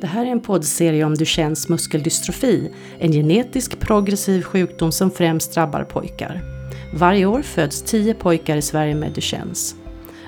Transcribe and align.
Det 0.00 0.06
här 0.06 0.26
är 0.26 0.30
en 0.30 0.40
poddserie 0.40 1.04
om 1.04 1.14
Duchennes 1.14 1.68
muskeldystrofi, 1.68 2.70
en 2.98 3.12
genetisk 3.12 3.80
progressiv 3.80 4.42
sjukdom 4.42 4.92
som 4.92 5.10
främst 5.10 5.54
drabbar 5.54 5.84
pojkar. 5.84 6.42
Varje 6.94 7.26
år 7.26 7.42
föds 7.42 7.82
10 7.82 8.14
pojkar 8.14 8.56
i 8.56 8.62
Sverige 8.62 8.94
med 8.94 9.12
Duchennes. 9.12 9.74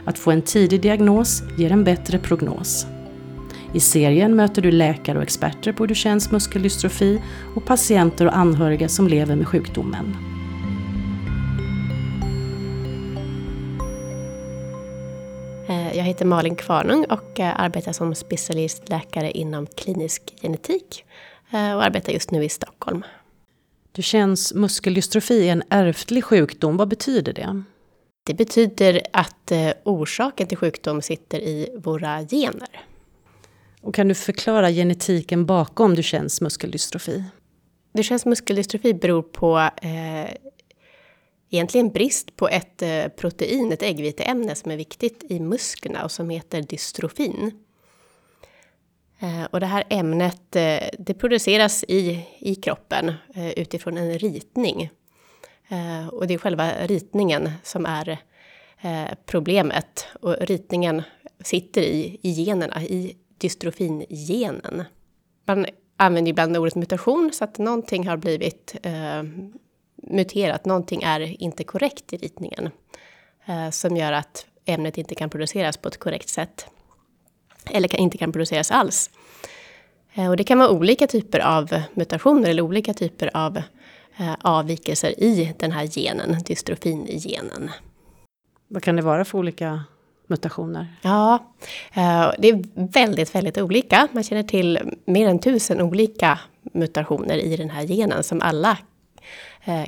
Att 0.04 0.18
få 0.18 0.30
en 0.30 0.42
tidig 0.42 0.80
diagnos 0.80 1.42
ger 1.58 1.72
en 1.72 1.84
bättre 1.84 2.18
prognos. 2.18 2.86
I 3.74 3.80
serien 3.80 4.36
möter 4.36 4.62
du 4.62 4.70
läkare 4.70 5.18
och 5.18 5.22
experter 5.22 5.72
på 5.72 5.86
Duchennes 5.86 6.30
muskeldystrofi 6.30 7.22
och 7.56 7.64
patienter 7.64 8.26
och 8.26 8.36
anhöriga 8.36 8.88
som 8.88 9.08
lever 9.08 9.36
med 9.36 9.48
sjukdomen. 9.48 10.31
Jag 16.02 16.06
heter 16.06 16.24
Malin 16.24 16.56
Kvarnung 16.56 17.04
och 17.04 17.40
eh, 17.40 17.60
arbetar 17.60 17.92
som 17.92 18.14
specialistläkare 18.14 19.30
inom 19.30 19.66
klinisk 19.66 20.34
genetik 20.42 21.04
eh, 21.52 21.72
och 21.74 21.84
arbetar 21.84 22.12
just 22.12 22.30
nu 22.30 22.44
i 22.44 22.48
Stockholm. 22.48 23.02
Duchennes 23.92 24.54
muskeldystrofi 24.54 25.48
är 25.48 25.52
en 25.52 25.62
ärftlig 25.68 26.24
sjukdom. 26.24 26.76
Vad 26.76 26.88
betyder 26.88 27.32
det? 27.32 27.62
Det 28.26 28.34
betyder 28.34 29.02
att 29.12 29.52
orsaken 29.84 30.46
till 30.46 30.58
sjukdom 30.58 31.02
sitter 31.02 31.38
i 31.38 31.68
våra 31.76 32.20
gener. 32.20 32.80
Och 33.80 33.94
kan 33.94 34.08
du 34.08 34.14
förklara 34.14 34.70
genetiken 34.70 35.46
bakom 35.46 35.94
Duchennes 35.94 36.40
muskeldystrofi? 36.40 37.24
Duchennes 37.94 38.26
muskeldystrofi 38.26 38.94
beror 38.94 39.22
på 39.22 39.58
eh, 39.58 40.30
egentligen 41.52 41.90
brist 41.90 42.36
på 42.36 42.48
ett 42.48 42.82
eh, 42.82 43.08
protein, 43.08 43.72
ett 43.72 43.82
äggviteämne 43.82 44.54
som 44.54 44.70
är 44.70 44.76
viktigt 44.76 45.24
i 45.28 45.40
musklerna 45.40 46.04
och 46.04 46.10
som 46.10 46.30
heter 46.30 46.62
dystrofin. 46.62 47.64
Eh, 49.18 49.44
och 49.50 49.60
det 49.60 49.66
här 49.66 49.84
ämnet 49.90 50.56
eh, 50.56 50.88
det 50.98 51.14
produceras 51.14 51.84
i, 51.88 52.26
i 52.38 52.54
kroppen 52.54 53.12
utifrån 53.56 53.96
en 53.96 54.18
ritning. 54.18 54.90
Och 56.12 56.26
det 56.26 56.34
är 56.34 56.38
själva 56.38 56.72
ritningen 56.86 57.50
som 57.62 57.86
är 57.86 58.18
problemet. 59.26 60.06
Och 60.20 60.36
ritningen 60.40 61.02
sitter 61.40 61.82
i, 61.82 62.18
i 62.22 62.30
generna, 62.30 62.82
i 62.82 63.16
dystrofingenen. 63.38 64.84
Man 65.44 65.66
använder 65.96 66.30
ibland 66.30 66.56
ordet 66.56 66.74
mutation 66.74 67.30
så 67.32 67.44
att 67.44 67.58
någonting 67.58 68.08
har 68.08 68.16
blivit 68.16 68.76
muterat, 70.02 70.64
någonting 70.64 71.02
är 71.02 71.42
inte 71.42 71.64
korrekt 71.64 72.12
i 72.12 72.16
ritningen. 72.16 72.70
Eh, 73.46 73.70
som 73.70 73.96
gör 73.96 74.12
att 74.12 74.46
ämnet 74.64 74.98
inte 74.98 75.14
kan 75.14 75.30
produceras 75.30 75.76
på 75.76 75.88
ett 75.88 75.98
korrekt 75.98 76.28
sätt. 76.28 76.66
Eller 77.70 77.88
kan, 77.88 78.00
inte 78.00 78.18
kan 78.18 78.32
produceras 78.32 78.70
alls. 78.70 79.10
Eh, 80.14 80.30
och 80.30 80.36
det 80.36 80.44
kan 80.44 80.58
vara 80.58 80.70
olika 80.70 81.06
typer 81.06 81.38
av 81.38 81.82
mutationer 81.94 82.50
eller 82.50 82.62
olika 82.62 82.94
typer 82.94 83.36
av 83.36 83.56
eh, 84.16 84.34
avvikelser 84.40 85.22
i 85.22 85.54
den 85.58 85.72
här 85.72 85.86
genen, 85.86 86.42
dystrofingenen. 86.44 87.70
Vad 88.68 88.82
kan 88.82 88.96
det 88.96 89.02
vara 89.02 89.24
för 89.24 89.38
olika 89.38 89.84
mutationer? 90.26 90.96
Ja, 91.02 91.54
det 92.38 92.48
är 92.48 92.88
väldigt, 92.92 93.34
väldigt 93.34 93.58
olika. 93.58 94.08
Man 94.12 94.22
känner 94.22 94.42
till 94.42 94.96
mer 95.04 95.28
än 95.28 95.38
tusen 95.38 95.80
olika 95.80 96.38
mutationer 96.62 97.36
i 97.36 97.56
den 97.56 97.70
här 97.70 97.86
genen 97.86 98.22
som 98.22 98.40
alla 98.42 98.78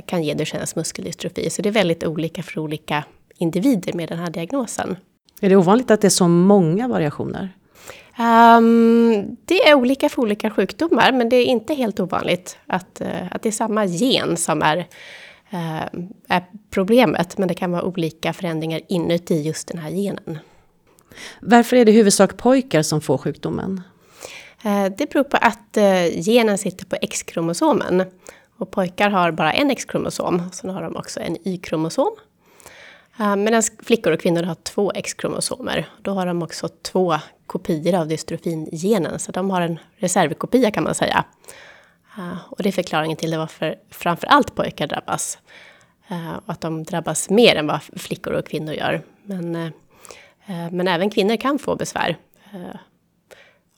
kan 0.07 0.23
ge 0.23 0.35
Duchennes 0.35 0.77
muskeldystrofi. 0.77 1.51
Så 1.51 1.63
det 1.63 1.69
är 1.69 1.73
väldigt 1.73 2.05
olika 2.05 2.43
för 2.43 2.61
olika 2.61 3.05
individer 3.39 3.93
med 3.93 4.09
den 4.09 4.19
här 4.19 4.31
diagnosen. 4.31 4.97
Är 5.41 5.49
det 5.49 5.57
ovanligt 5.57 5.91
att 5.91 6.01
det 6.01 6.09
är 6.09 6.11
så 6.11 6.29
många 6.29 6.89
variationer? 6.89 7.53
Um, 8.19 9.37
det 9.45 9.69
är 9.69 9.75
olika 9.75 10.09
för 10.09 10.23
olika 10.23 10.51
sjukdomar, 10.51 11.13
men 11.13 11.29
det 11.29 11.37
är 11.37 11.45
inte 11.45 11.75
helt 11.75 12.01
ovanligt 12.01 12.59
att, 12.67 13.03
uh, 13.05 13.33
att 13.33 13.43
det 13.43 13.49
är 13.49 13.53
samma 13.53 13.85
gen 13.85 14.36
som 14.36 14.63
är, 14.63 14.77
uh, 15.53 15.85
är 16.29 16.45
problemet, 16.70 17.39
men 17.39 17.48
det 17.48 17.55
kan 17.55 17.73
vara 17.73 17.83
olika 17.83 18.33
förändringar 18.33 18.81
inuti 18.89 19.42
just 19.42 19.69
den 19.69 19.79
här 19.79 19.91
genen. 19.91 20.39
Varför 21.41 21.77
är 21.77 21.85
det 21.85 21.92
huvudsak 21.92 22.37
pojkar 22.37 22.83
som 22.83 23.01
får 23.01 23.19
sjukdomen? 23.19 23.83
Det 24.97 25.11
beror 25.11 25.25
på 25.25 25.37
att 25.37 25.79
genen 26.13 26.58
sitter 26.58 26.87
på 26.87 26.97
X-kromosomen. 27.03 28.05
Och 28.57 28.70
pojkar 28.70 29.11
har 29.11 29.31
bara 29.31 29.53
en 29.53 29.70
X-kromosom, 29.70 30.42
sen 30.53 30.70
har 30.70 30.83
de 30.83 30.97
också 30.97 31.20
en 31.20 31.37
Y-kromosom. 31.48 32.17
Eh, 33.19 33.37
medan 33.37 33.63
flickor 33.83 34.13
och 34.13 34.20
kvinnor 34.20 34.42
har 34.42 34.55
två 34.55 34.92
X-kromosomer. 34.95 35.89
Då 36.03 36.11
har 36.11 36.27
de 36.27 36.42
också 36.42 36.69
två 36.69 37.14
kopior 37.47 37.95
av 37.95 38.09
dystrofingenen, 38.09 39.19
så 39.19 39.33
de 39.33 39.51
har 39.51 39.61
en 39.61 39.79
reservkopia 39.97 40.70
kan 40.70 40.85
man 40.85 40.95
säga. 40.95 41.25
Eh, 42.19 42.37
och 42.48 42.63
det 42.63 42.69
är 42.69 42.73
förklaringen 42.73 43.17
till 43.17 43.39
varför 43.39 43.79
framför 43.91 44.27
allt 44.27 44.55
pojkar 44.55 44.87
drabbas. 44.87 45.39
Och 46.47 46.53
att 46.53 46.61
de 46.61 46.85
drabbas 46.85 47.31
mer 47.31 47.57
än 47.57 47.67
vad 47.67 47.83
flickor 47.83 48.33
och 48.33 48.47
kvinnor 48.47 48.75
gör. 48.75 49.03
Men, 49.23 49.73
men 50.70 50.89
även 50.89 51.11
kvinnor 51.11 51.37
kan 51.37 51.59
få 51.59 51.77
besvär. 51.77 52.17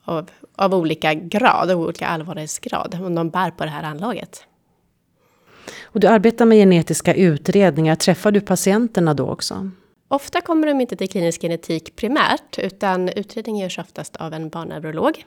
Av, 0.05 0.31
av 0.57 0.75
olika 0.75 1.15
grad, 1.15 1.71
av 1.71 1.81
olika 1.81 2.07
allvarlighetsgrad, 2.07 2.95
om 3.05 3.15
de 3.15 3.31
bär 3.31 3.51
på 3.51 3.65
det 3.65 3.71
här 3.71 3.83
anlaget. 3.83 4.47
Och 5.83 6.01
du 6.01 6.07
arbetar 6.07 6.45
med 6.47 6.59
genetiska 6.59 7.15
utredningar. 7.15 7.95
Träffar 7.95 8.33
du 8.33 8.41
patienterna 8.41 9.15
då 9.15 9.29
också? 9.29 9.71
Ofta 10.09 10.41
kommer 10.41 10.67
de 10.67 10.81
inte 10.81 10.97
till 10.97 11.09
klinisk 11.09 11.41
genetik 11.41 11.97
primärt, 11.97 12.59
utan 12.59 13.09
utredningen 13.09 13.63
görs 13.63 13.79
oftast 13.79 14.17
av 14.17 14.33
en 14.33 14.49
barnneurolog. 14.49 15.25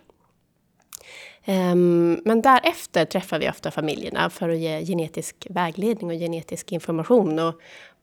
Ehm, 1.46 2.22
men 2.26 2.42
därefter 2.42 3.06
träffar 3.06 3.40
vi 3.40 3.50
ofta 3.50 3.72
familjerna 3.72 4.30
för 4.30 4.50
att 4.50 4.58
ge 4.58 4.86
genetisk 4.86 5.48
vägledning 5.50 6.10
och 6.10 6.18
genetisk 6.18 6.72
information 6.72 7.40
och 7.40 7.56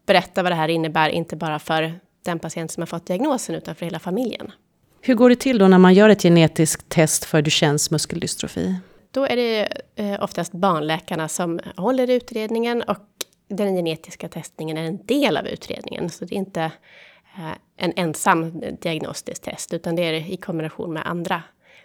berätta 0.06 0.42
vad 0.42 0.52
det 0.52 0.56
här 0.56 0.68
innebär, 0.68 1.08
inte 1.08 1.36
bara 1.36 1.58
för 1.58 2.00
den 2.24 2.38
patient 2.38 2.72
som 2.72 2.80
har 2.80 2.86
fått 2.86 3.06
diagnosen, 3.06 3.54
utan 3.54 3.74
för 3.74 3.84
hela 3.84 3.98
familjen. 3.98 4.52
Hur 5.00 5.14
går 5.14 5.30
det 5.30 5.36
till 5.36 5.58
då 5.58 5.68
när 5.68 5.78
man 5.78 5.94
gör 5.94 6.08
ett 6.08 6.22
genetiskt 6.22 6.88
test 6.88 7.24
för 7.24 7.42
Duchennes 7.42 7.90
muskeldystrofi? 7.90 8.74
Då 9.16 9.26
är 9.26 9.36
det 9.36 9.68
eh, 9.94 10.22
oftast 10.24 10.52
barnläkarna 10.52 11.28
som 11.28 11.60
håller 11.76 12.10
utredningen 12.10 12.82
och 12.82 12.98
den 13.48 13.76
genetiska 13.76 14.28
testningen 14.28 14.76
är 14.76 14.84
en 14.84 15.06
del 15.06 15.36
av 15.36 15.46
utredningen. 15.46 16.10
Så 16.10 16.24
det 16.24 16.34
är 16.34 16.36
inte 16.36 16.62
eh, 17.38 17.52
en 17.76 17.92
ensam 17.96 18.60
diagnostisk 18.80 19.42
test, 19.42 19.72
utan 19.74 19.96
det 19.96 20.02
är 20.02 20.12
i 20.12 20.36
kombination 20.36 20.92
med 20.92 21.06
andra 21.06 21.42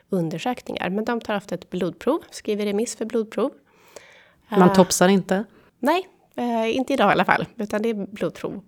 undersökningar. 0.10 0.90
Men 0.90 1.06
de 1.06 1.22
tar 1.22 1.38
ofta 1.38 1.56
ett 1.56 1.70
blodprov, 1.70 2.20
skriver 2.32 2.66
remiss 2.66 2.96
för 2.96 3.06
blodprov. 3.06 3.52
Man 4.50 4.70
uh, 4.70 4.74
topsar 4.74 5.08
inte? 5.08 5.44
Nej, 5.80 6.08
inte 6.74 6.94
idag 6.94 7.10
i 7.10 7.12
alla 7.12 7.26
fall, 7.26 7.46
utan 7.58 7.82
det 7.82 7.90
är 7.90 7.94
blodprov. 7.94 8.62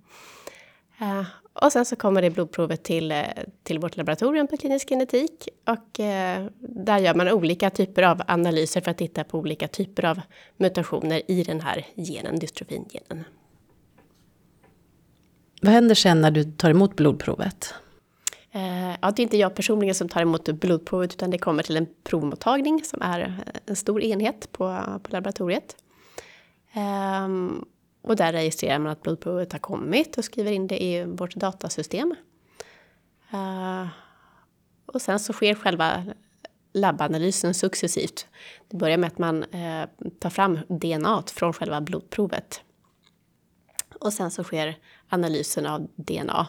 Uh, 1.04 1.26
och 1.54 1.72
sen 1.72 1.86
så 1.86 1.96
kommer 1.96 2.22
det 2.22 2.30
blodprovet 2.30 2.84
till, 2.84 3.12
eh, 3.12 3.24
till 3.64 3.80
vårt 3.80 3.98
laboratorium 3.98 4.48
på 4.48 4.58
klinisk 4.58 4.90
genetik. 4.90 5.48
Och 5.68 6.00
eh, 6.00 6.46
där 6.60 6.98
gör 6.98 7.16
man 7.16 7.30
olika 7.30 7.70
typer 7.70 8.04
av 8.04 8.22
analyser 8.28 8.82
för 8.82 8.92
att 8.92 8.98
titta 8.98 9.24
på 9.24 9.40
olika 9.40 9.68
typer 9.68 10.06
av 10.06 10.22
mutationer 10.58 11.22
i 11.28 11.44
den 11.44 11.62
här 11.62 11.86
genen, 11.96 12.40
dystrofingenen. 12.40 13.24
Vad 15.62 15.74
händer 15.74 15.96
sen 15.96 16.22
när 16.22 16.32
du 16.32 16.44
tar 16.44 16.70
emot 16.70 16.96
blodprovet? 16.96 17.74
Eh, 18.52 18.92
ja, 19.02 19.12
det 19.12 19.22
är 19.22 19.24
inte 19.24 19.38
jag 19.38 19.56
personligen 19.56 19.96
som 19.96 20.10
tar 20.10 20.22
emot 20.22 20.50
blodprovet 20.50 21.14
utan 21.14 21.32
det 21.32 21.38
kommer 21.38 21.64
till 21.64 21.78
en 21.78 21.88
provmottagning 22.04 22.84
som 22.84 23.02
är 23.02 23.44
en 23.66 23.76
stor 23.76 24.02
enhet 24.04 24.52
på, 24.52 24.80
på 25.04 25.12
laboratoriet. 25.12 25.76
Um, 27.26 27.66
och 28.04 28.16
där 28.16 28.34
registrerar 28.34 28.80
man 28.80 28.92
att 28.92 29.02
blodprovet 29.02 29.52
har 29.52 29.60
kommit 29.60 30.18
och 30.18 30.26
skriver 30.26 30.52
in 30.52 30.68
det 30.68 30.84
i 30.84 31.04
vårt 31.04 31.36
datasystem. 31.36 32.16
Uh, 33.34 33.88
och 34.86 35.02
sen 35.02 35.20
så 35.20 35.34
sker 35.34 35.56
själva 35.56 36.04
labbanalysen 36.74 37.54
successivt. 37.54 38.28
Det 38.68 38.78
börjar 38.78 38.98
med 38.98 39.08
att 39.08 39.18
man 39.18 39.44
uh, 39.44 39.86
tar 40.20 40.30
fram 40.30 40.60
DNA 40.70 41.24
från 41.28 41.54
själva 41.54 41.82
blodprovet. 41.82 42.62
Och 44.00 44.14
sen 44.14 44.32
så 44.32 44.44
sker 44.44 44.78
analysen 45.10 45.66
av 45.66 45.88
DNA. 45.96 46.48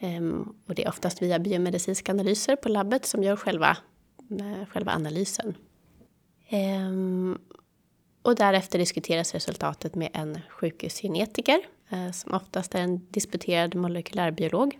Um, 0.00 0.08
ehm, 0.08 0.54
och 0.66 0.74
det 0.74 0.84
är 0.84 0.88
oftast 0.88 1.22
via 1.22 1.38
biomedicinska 1.38 2.12
analyser 2.12 2.56
på 2.56 2.68
labbet 2.68 3.06
som 3.06 3.22
gör 3.22 3.36
själva, 3.36 3.76
uh, 4.40 4.64
själva 4.64 4.92
analysen. 4.92 5.54
Um, 6.50 7.38
och 8.28 8.34
därefter 8.34 8.78
diskuteras 8.78 9.34
resultatet 9.34 9.94
med 9.94 10.08
en 10.12 10.38
sjukhusgenetiker 10.50 11.60
eh, 11.88 12.10
som 12.12 12.34
oftast 12.34 12.74
är 12.74 12.78
en 12.78 13.06
disputerad 13.10 13.74
molekylärbiolog 13.74 14.78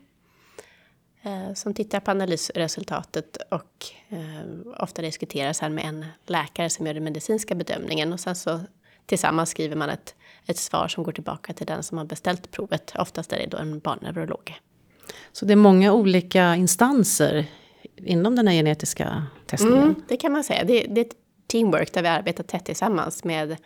eh, 1.22 1.54
som 1.54 1.74
tittar 1.74 2.00
på 2.00 2.10
analysresultatet 2.10 3.36
och 3.50 3.86
eh, 4.08 4.82
ofta 4.82 5.02
diskuteras 5.02 5.60
här 5.60 5.68
med 5.68 5.84
en 5.84 6.06
läkare 6.26 6.70
som 6.70 6.86
gör 6.86 6.94
den 6.94 7.04
medicinska 7.04 7.54
bedömningen 7.54 8.12
och 8.12 8.20
sen 8.20 8.36
så 8.36 8.60
tillsammans 9.06 9.50
skriver 9.50 9.76
man 9.76 9.90
ett, 9.90 10.14
ett 10.46 10.58
svar 10.58 10.88
som 10.88 11.04
går 11.04 11.12
tillbaka 11.12 11.52
till 11.52 11.66
den 11.66 11.82
som 11.82 11.98
har 11.98 12.04
beställt 12.04 12.50
provet. 12.50 12.92
Oftast 12.98 13.32
är 13.32 13.38
det 13.38 13.46
då 13.46 13.56
en 13.56 13.78
barnneurolog. 13.78 14.54
Så 15.32 15.44
det 15.44 15.52
är 15.52 15.56
många 15.56 15.92
olika 15.92 16.56
instanser 16.56 17.46
inom 17.96 18.36
den 18.36 18.48
här 18.48 18.54
genetiska 18.54 19.26
testningen? 19.46 19.82
Mm, 19.82 20.02
det 20.08 20.16
kan 20.16 20.32
man 20.32 20.44
säga. 20.44 20.64
Det, 20.64 20.86
det, 20.88 21.00
är 21.00 21.04
ett 21.04 21.16
teamwork 21.48 21.92
där 21.92 22.02
vi 22.02 22.08
arbetar 22.08 22.44
tätt 22.44 22.64
tillsammans 22.64 23.24
med, 23.24 23.56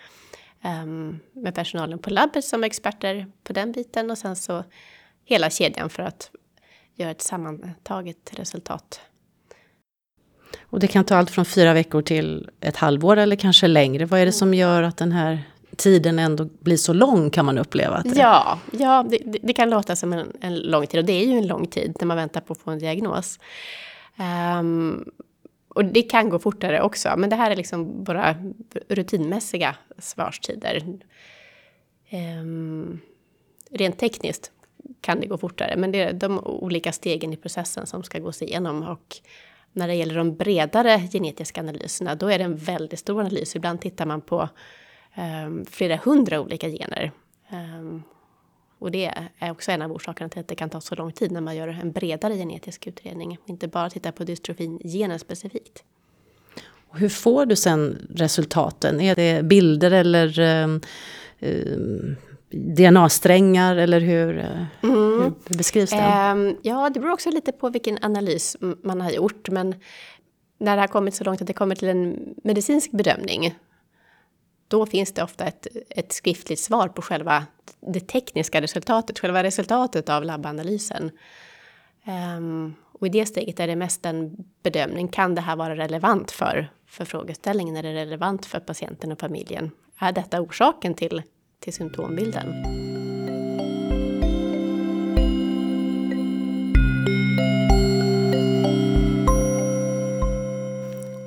um, 0.65 1.21
med 1.33 1.55
personalen 1.55 1.99
på 1.99 2.11
labbet 2.11 2.45
som 2.45 2.63
är 2.63 2.67
experter 2.67 3.27
på 3.45 3.53
den 3.53 3.73
biten 3.73 4.11
och 4.11 4.19
sen 4.19 4.37
så 4.37 4.65
hela 5.25 5.51
kedjan 5.51 5.91
för 5.91 6.03
att 6.03 6.31
göra 6.95 7.11
ett 7.11 7.23
sammantaget 7.23 8.31
resultat. 8.33 9.01
Och 10.61 10.81
det 10.81 10.87
kan 10.87 11.05
ta 11.05 11.17
allt 11.17 11.31
från 11.31 11.45
fyra 11.45 11.73
veckor 11.73 12.03
till 12.03 12.51
ett 12.61 12.77
halvår 12.77 13.17
eller 13.17 13.37
kanske 13.37 13.67
längre. 13.67 14.05
Vad 14.05 14.21
är 14.21 14.27
det 14.27 14.33
som 14.33 14.55
gör 14.55 14.83
att 14.83 14.97
den 14.97 15.13
här 15.13 15.43
tiden 15.77 16.19
ändå 16.19 16.45
blir 16.45 16.77
så 16.77 16.93
lång 16.93 17.31
kan 17.31 17.45
man 17.45 17.59
uppleva? 17.59 17.97
Att 17.97 18.15
det... 18.15 18.21
Ja, 18.21 18.59
ja 18.71 19.05
det, 19.11 19.19
det, 19.43 19.53
kan 19.53 19.71
låta 19.71 19.97
som 19.97 20.13
en, 20.13 20.33
en, 20.41 20.59
lång 20.59 20.87
tid 20.87 21.01
och 21.01 21.07
det 21.07 21.13
är 21.13 21.27
ju 21.27 21.39
en 21.39 21.47
lång 21.47 21.67
tid 21.67 21.97
när 22.01 22.07
man 22.07 22.17
väntar 22.17 22.41
på 22.41 22.53
att 22.53 22.59
få 22.59 22.71
en 22.71 22.79
diagnos. 22.79 23.39
Um, 24.59 25.05
och 25.75 25.85
det 25.85 26.03
kan 26.03 26.29
gå 26.29 26.39
fortare 26.39 26.83
också, 26.83 27.15
men 27.17 27.31
det 27.31 27.37
här 27.37 27.51
är 27.51 27.57
liksom 27.57 28.05
våra 28.05 28.37
rutinmässiga 28.89 29.77
svarstider. 29.99 30.83
Um, 32.13 33.01
rent 33.71 33.99
tekniskt 33.99 34.53
kan 35.01 35.21
det 35.21 35.27
gå 35.27 35.39
fortare, 35.39 35.77
men 35.77 35.93
det 35.93 36.03
är 36.03 36.13
de 36.13 36.39
olika 36.39 36.93
stegen 36.93 37.33
i 37.33 37.37
processen 37.37 37.87
som 37.87 38.03
ska 38.03 38.19
gås 38.19 38.43
igenom. 38.43 38.83
Och 38.83 39.17
när 39.73 39.89
det 39.89 39.95
gäller 39.95 40.17
de 40.17 40.37
bredare 40.37 41.09
genetiska 41.13 41.61
analyserna, 41.61 42.15
då 42.15 42.29
är 42.29 42.39
det 42.39 42.45
en 42.45 42.57
väldigt 42.57 42.99
stor 42.99 43.21
analys. 43.21 43.57
Ibland 43.57 43.81
tittar 43.81 44.07
man 44.07 44.21
på 44.21 44.49
um, 45.47 45.65
flera 45.65 45.97
hundra 45.97 46.41
olika 46.41 46.69
gener. 46.69 47.13
Um, 47.51 48.03
och 48.83 48.91
det 48.91 49.13
är 49.39 49.51
också 49.51 49.73
en 49.73 49.83
av 49.83 49.93
orsakerna 49.93 50.29
till 50.29 50.41
att 50.41 50.49
det 50.49 50.55
kan 50.55 50.71
ta 50.71 50.81
så 50.81 50.95
lång 50.95 51.13
tid 51.13 51.33
när 51.33 51.41
man 51.41 51.57
gör 51.57 51.69
en 51.69 51.93
bredare 51.93 52.37
genetisk 52.37 52.87
utredning. 52.87 53.39
Inte 53.47 53.69
bara 53.69 53.91
titta 53.91 54.13
på 54.13 54.25
dystrofin-genen 54.25 55.19
specifikt. 55.19 55.85
Hur 56.93 57.09
får 57.09 57.47
du 57.47 57.57
sen 57.57 58.07
resultaten? 58.11 59.01
Är 59.01 59.15
det 59.15 59.43
bilder 59.45 59.91
eller 59.91 60.41
um, 60.41 60.81
um, 61.41 62.17
DNA-strängar 62.51 63.77
eller 63.77 64.01
hur, 64.01 64.39
mm. 64.39 64.67
hur 64.83 65.57
beskrivs 65.57 65.91
det? 65.91 66.33
Um, 66.33 66.57
ja, 66.63 66.91
det 66.91 67.01
beror 67.01 67.13
också 67.13 67.31
lite 67.31 67.53
på 67.53 67.71
vilken 67.71 67.99
analys 68.03 68.57
man 68.83 69.01
har 69.01 69.11
gjort. 69.11 69.51
Men 69.51 69.75
när 70.59 70.77
det 70.77 70.83
har 70.83 70.89
kommit 70.89 71.15
så 71.15 71.25
långt 71.25 71.41
att 71.41 71.47
det 71.47 71.53
kommer 71.53 71.75
till 71.75 71.89
en 71.89 72.35
medicinsk 72.45 72.91
bedömning 72.91 73.55
då 74.73 74.87
finns 74.87 75.13
det 75.13 75.23
ofta 75.23 75.45
ett, 75.45 75.67
ett 75.91 76.13
skriftligt 76.13 76.61
svar 76.61 76.89
på 76.89 77.03
själva 77.03 77.47
det 77.81 78.01
tekniska 78.01 78.61
resultatet, 78.61 79.19
själva 79.19 79.43
resultatet 79.43 80.09
av 80.09 80.25
labbanalysen. 80.25 81.11
Um, 82.37 82.75
och 82.93 83.07
i 83.07 83.11
det 83.11 83.27
steget 83.27 83.61
är 83.61 83.67
det 83.67 83.77
mest 83.77 84.07
en 84.07 84.37
bedömning. 84.63 85.09
Kan 85.09 85.35
det 85.35 85.41
här 85.41 85.57
vara 85.57 85.77
relevant 85.77 86.31
för, 86.31 86.71
för 86.87 87.05
frågeställningen? 87.05 87.77
Är 87.77 87.83
det 87.83 87.95
relevant 87.95 88.47
för 88.47 88.61
patienten 88.61 89.13
och 89.13 89.21
familjen? 89.21 89.71
Är 89.99 90.13
detta 90.13 90.41
orsaken 90.41 90.95
till, 90.95 91.23
till 91.61 91.73
symptombilden? 91.73 92.53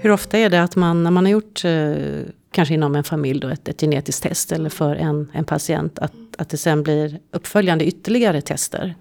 Hur 0.02 0.12
ofta 0.12 0.38
är 0.38 0.50
det 0.50 0.64
att 0.64 0.76
man, 0.76 1.04
när 1.04 1.12
man 1.12 1.26
har 1.26 1.32
gjort 1.32 1.66
eh, 1.66 2.32
kanske 2.56 2.74
inom 2.74 2.96
en 2.96 3.04
familj 3.04 3.40
då, 3.40 3.48
ett, 3.48 3.68
ett 3.68 3.82
genetiskt 3.82 4.24
test 4.24 4.52
eller 4.52 4.70
för 4.70 4.96
en, 4.96 5.32
en 5.34 5.46
patient, 5.46 6.00
att, 6.00 6.14
att 6.38 6.50
det 6.50 6.58
sen 6.58 6.84
blir 6.84 7.20
uppföljande 7.32 7.86
ytterligare 7.86 8.42
tester? 8.42 8.96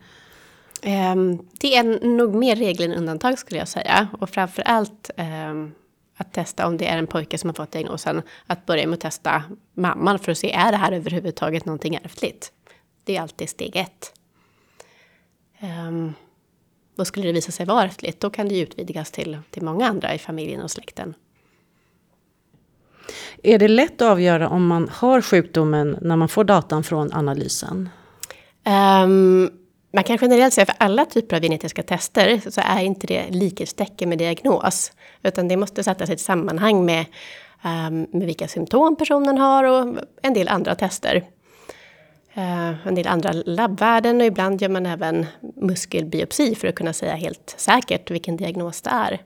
Ehm, 0.82 1.38
det 1.60 1.76
är 1.76 2.06
nog 2.06 2.34
mer 2.34 2.56
regel 2.56 2.92
än 2.92 2.98
undantag 2.98 3.38
skulle 3.38 3.58
jag 3.58 3.68
säga. 3.68 4.08
Och 4.20 4.30
framförallt 4.30 5.10
ehm, 5.16 5.72
att 6.16 6.32
testa 6.32 6.66
om 6.66 6.76
det 6.76 6.86
är 6.86 6.98
en 6.98 7.06
pojke 7.06 7.38
som 7.38 7.50
har 7.50 7.54
fått 7.54 7.72
diagnosen, 7.72 8.22
att 8.46 8.66
börja 8.66 8.86
med 8.86 8.94
att 8.94 9.00
testa 9.00 9.42
mamman 9.74 10.18
för 10.18 10.32
att 10.32 10.38
se, 10.38 10.52
är 10.52 10.72
det 10.72 10.78
här 10.78 10.92
överhuvudtaget 10.92 11.66
någonting 11.66 11.94
ärftligt? 11.94 12.52
Det 13.04 13.16
är 13.16 13.22
alltid 13.22 13.48
steg 13.48 13.76
ett. 13.76 14.12
Um, 15.62 16.14
skulle 17.04 17.26
det 17.26 17.32
visa 17.32 17.52
sig 17.52 17.66
vara 17.66 17.84
ärftligt, 17.84 18.20
då 18.20 18.30
kan 18.30 18.48
det 18.48 18.58
utvidgas 18.58 19.10
till, 19.10 19.38
till 19.50 19.62
många 19.62 19.86
andra 19.88 20.14
i 20.14 20.18
familjen 20.18 20.62
och 20.62 20.70
släkten. 20.70 21.14
Är 23.46 23.58
det 23.58 23.68
lätt 23.68 24.02
att 24.02 24.08
avgöra 24.08 24.48
om 24.48 24.66
man 24.66 24.88
har 24.88 25.20
sjukdomen 25.20 25.98
när 26.00 26.16
man 26.16 26.28
får 26.28 26.44
datan 26.44 26.84
från 26.84 27.12
analysen? 27.12 27.88
Um, 29.04 29.50
man 29.92 30.04
kan 30.04 30.18
generellt 30.20 30.54
säga 30.54 30.66
för 30.66 30.74
alla 30.78 31.04
typer 31.04 31.36
av 31.36 31.42
genetiska 31.42 31.82
tester 31.82 32.40
så 32.50 32.60
är 32.64 32.82
inte 32.82 33.06
det 33.06 33.30
likhetstecken 33.30 34.08
med 34.08 34.18
diagnos. 34.18 34.92
Utan 35.22 35.48
det 35.48 35.56
måste 35.56 35.84
sättas 35.84 36.10
i 36.10 36.12
ett 36.12 36.20
sammanhang 36.20 36.84
med, 36.84 37.04
um, 37.64 38.06
med 38.10 38.26
vilka 38.26 38.48
symptom 38.48 38.96
personen 38.96 39.38
har 39.38 39.64
och 39.64 39.98
en 40.22 40.34
del 40.34 40.48
andra 40.48 40.74
tester. 40.74 41.16
Uh, 42.36 42.86
en 42.88 42.94
del 42.94 43.06
andra 43.06 43.32
labbvärden 43.32 44.20
och 44.20 44.26
ibland 44.26 44.62
gör 44.62 44.68
man 44.68 44.86
även 44.86 45.26
muskelbiopsi 45.40 46.54
för 46.54 46.68
att 46.68 46.74
kunna 46.74 46.92
säga 46.92 47.14
helt 47.14 47.54
säkert 47.56 48.10
vilken 48.10 48.36
diagnos 48.36 48.82
det 48.82 48.90
är. 48.90 49.20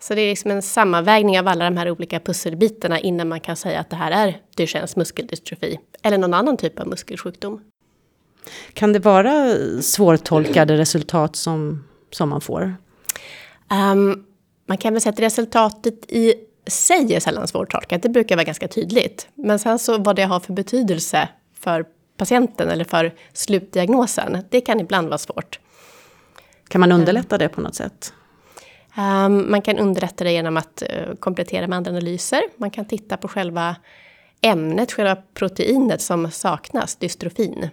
Så 0.00 0.14
det 0.14 0.20
är 0.20 0.30
liksom 0.30 0.50
en 0.50 0.62
sammanvägning 0.62 1.38
av 1.38 1.48
alla 1.48 1.64
de 1.64 1.76
här 1.76 1.90
olika 1.90 2.20
pusselbitarna 2.20 3.00
innan 3.00 3.28
man 3.28 3.40
kan 3.40 3.56
säga 3.56 3.80
att 3.80 3.90
det 3.90 3.96
här 3.96 4.10
är 4.10 4.40
Duchennes 4.56 4.96
muskeldystrofi 4.96 5.78
eller 6.02 6.18
någon 6.18 6.34
annan 6.34 6.56
typ 6.56 6.80
av 6.80 6.88
muskelsjukdom. 6.88 7.60
Kan 8.72 8.92
det 8.92 8.98
vara 8.98 9.56
svårtolkade 9.82 10.76
resultat 10.76 11.36
som, 11.36 11.84
som 12.10 12.28
man 12.28 12.40
får? 12.40 12.74
Um, 13.92 14.24
man 14.66 14.78
kan 14.78 14.92
väl 14.92 15.00
säga 15.00 15.12
att 15.12 15.20
resultatet 15.20 16.10
i 16.12 16.34
sig 16.66 17.14
är 17.14 17.20
sällan 17.20 17.48
svårtolkat. 17.48 18.02
Det 18.02 18.08
brukar 18.08 18.36
vara 18.36 18.44
ganska 18.44 18.68
tydligt. 18.68 19.28
Men 19.34 19.58
sen 19.58 19.78
så 19.78 19.98
vad 19.98 20.16
det 20.16 20.24
har 20.24 20.40
för 20.40 20.52
betydelse 20.52 21.28
för 21.54 21.84
patienten 22.16 22.68
eller 22.68 22.84
för 22.84 23.14
slutdiagnosen, 23.32 24.38
det 24.50 24.60
kan 24.60 24.80
ibland 24.80 25.08
vara 25.08 25.18
svårt. 25.18 25.60
Kan 26.68 26.80
man 26.80 26.92
underlätta 26.92 27.38
det 27.38 27.48
på 27.48 27.60
något 27.60 27.74
sätt? 27.74 28.12
Um, 28.96 29.50
man 29.50 29.62
kan 29.62 29.78
underlätta 29.78 30.24
det 30.24 30.32
genom 30.32 30.56
att 30.56 30.82
uh, 30.82 31.14
komplettera 31.14 31.66
med 31.66 31.76
andra 31.76 31.90
analyser. 31.90 32.42
Man 32.56 32.70
kan 32.70 32.84
titta 32.84 33.16
på 33.16 33.28
själva 33.28 33.76
ämnet, 34.40 34.92
själva 34.92 35.16
proteinet 35.34 36.02
som 36.02 36.30
saknas, 36.30 36.96
dystrofin. 36.96 37.58
Uh, 37.62 37.70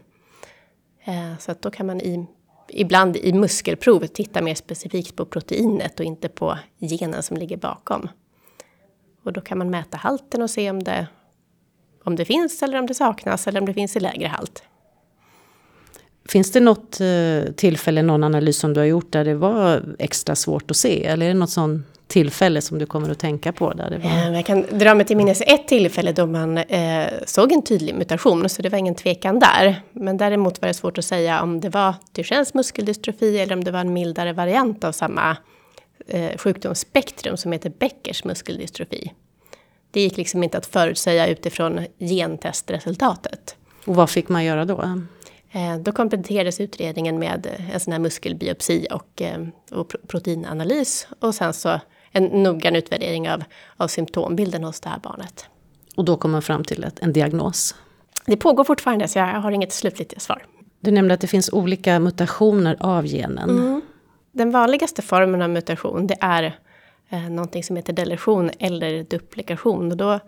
ehm, 1.04 1.36
så 1.40 1.52
att 1.52 1.62
då 1.62 1.72
kan 1.72 1.86
man 1.86 2.02
i, 2.02 2.28
ibland 2.69 3.18
i 3.18 3.34
muskelprov 3.34 4.08
titta 4.08 4.42
mer 4.42 4.56
specifikt 4.56 5.16
på 5.16 5.25
proteinet 5.25 6.00
och 6.00 6.06
inte 6.06 6.30
på 6.30 6.57
genen 6.80 7.24
som 7.24 7.38
ligger 7.38 7.57
bakom. 7.57 8.09
Och 9.24 9.33
då 9.33 9.42
kan 9.42 9.57
man 9.57 9.69
mäta 9.69 9.97
halten 9.97 10.42
och 10.42 10.50
se 10.50 10.69
om 10.69 10.83
det, 10.83 11.07
om 12.04 12.16
det 12.16 12.26
finns 12.26 12.64
eller 12.64 12.80
om 12.80 12.86
det 12.86 12.94
saknas 12.94 13.47
eller 13.47 13.59
om 13.59 13.66
det 13.66 13.74
finns 13.74 13.95
i 13.95 14.00
lägre 14.00 14.28
halt. 14.28 14.64
Finns 16.30 16.52
det 16.52 16.60
något 16.60 17.02
eh, 17.02 17.54
tillfälle, 17.56 18.02
någon 18.02 18.24
analys 18.24 18.57
som 18.57 18.74
du 18.74 18.80
har 18.80 18.86
gjort 18.86 19.12
där 19.12 19.26
det 19.26 19.36
var 19.36 19.84
extra 20.00 20.36
svårt 20.36 20.72
att 20.72 20.78
se? 20.78 21.06
Eller 21.06 21.26
är 21.26 21.30
det 21.30 21.40
något 21.40 21.50
sånt 21.50 21.88
tillfälle 22.07 22.62
som 22.62 22.80
du 22.80 22.86
kommer 22.86 23.10
att 23.10 23.19
tänka 23.19 23.52
på? 23.52 23.74
Där 23.74 23.90
det 23.90 23.98
var... 23.98 24.10
Eh, 24.10 24.34
jag 24.34 24.46
kan 24.46 24.66
dra 24.72 24.96
mig 24.96 25.06
till 25.06 25.18
minnes 25.18 25.42
ett 25.42 25.68
tillfälle 25.68 26.12
då 26.12 26.26
man 26.26 26.57
eh, 26.57 27.07
såg 27.26 27.52
en 27.52 27.62
tydlig 27.62 27.96
mutation, 27.96 28.50
så 28.50 28.62
det 28.62 28.69
var 28.69 28.78
ingen 28.78 28.96
tvekan 28.96 29.40
där. 29.40 29.81
Men 29.92 30.18
däremot 30.18 30.62
var 30.62 30.68
det 30.68 30.74
svårt 30.74 30.98
att 30.98 31.06
säga 31.06 31.42
om 31.42 31.60
det 31.60 31.69
var 31.69 31.96
Duchennes 32.12 32.54
muskeldystrofi 32.54 33.40
eller 33.40 33.56
om 33.56 33.64
det 33.64 33.72
var 33.72 33.80
en 33.80 33.94
mildare 33.94 34.34
variant 34.34 34.84
av 34.84 34.92
samma 34.92 35.38
eh, 36.07 36.38
sjukdomsspektrum 36.38 37.38
som 37.38 37.52
heter 37.52 37.72
Beckers 37.80 38.24
muskeldystrofi. 38.24 39.14
Det 39.92 40.02
gick 40.02 40.18
liksom 40.18 40.44
inte 40.44 40.57
att 40.57 40.66
förutsäga 40.66 41.28
utifrån 41.28 41.80
gentestresultatet. 42.00 43.56
Och 43.86 43.96
vad 43.96 44.10
fick 44.10 44.30
man 44.30 44.44
göra 44.44 44.66
då? 44.66 45.02
Eh, 45.51 45.77
då 45.77 45.92
kompletterades 45.92 46.59
utredningen 46.59 47.19
med 47.19 47.47
en 47.73 47.80
sån 47.80 47.92
här 47.92 47.99
muskelbiopsi 47.99 48.87
och, 48.92 49.21
eh, 49.21 49.47
och 49.71 49.95
proteinanalys 50.07 51.07
och 51.19 51.35
sen 51.35 51.54
så 51.54 51.80
en 52.11 52.23
noggrann 52.23 52.75
utvärdering 52.75 53.30
av, 53.30 53.44
av 53.77 53.87
symptombilden 53.87 54.63
hos 54.63 54.80
det 54.80 54.89
här 54.89 54.99
barnet. 54.99 55.45
Och 55.95 56.06
då 56.06 56.18
kom 56.18 56.31
man 56.31 56.42
fram 56.42 56.63
till 56.63 56.83
ett, 56.83 56.99
en 56.99 57.13
diagnos? 57.13 57.75
Det 58.25 58.37
pågår 58.37 58.63
fortfarande 58.63 59.07
så 59.07 59.19
jag 59.19 59.25
har 59.25 59.51
inget 59.51 59.73
slutligt 59.73 60.21
svar. 60.21 60.45
Du 60.80 60.92
nämnde 60.92 61.13
att 61.13 61.21
det 61.21 61.27
finns 61.27 61.49
olika 61.54 61.99
mutationer 61.99 62.77
av 62.80 63.06
genen. 63.06 63.49
Mm. 63.49 63.81
Den 64.31 64.51
vanligaste 64.51 65.01
formen 65.01 65.42
av 65.42 65.49
mutation 65.49 66.07
det 66.07 66.18
är 66.19 66.59
eh, 67.09 67.30
någonting 67.30 67.63
som 67.63 67.75
heter 67.75 67.94
deletion 67.94 68.51
eller 68.59 69.04
duplikation. 69.04 69.92
Och 69.92 69.97
då 69.97 70.19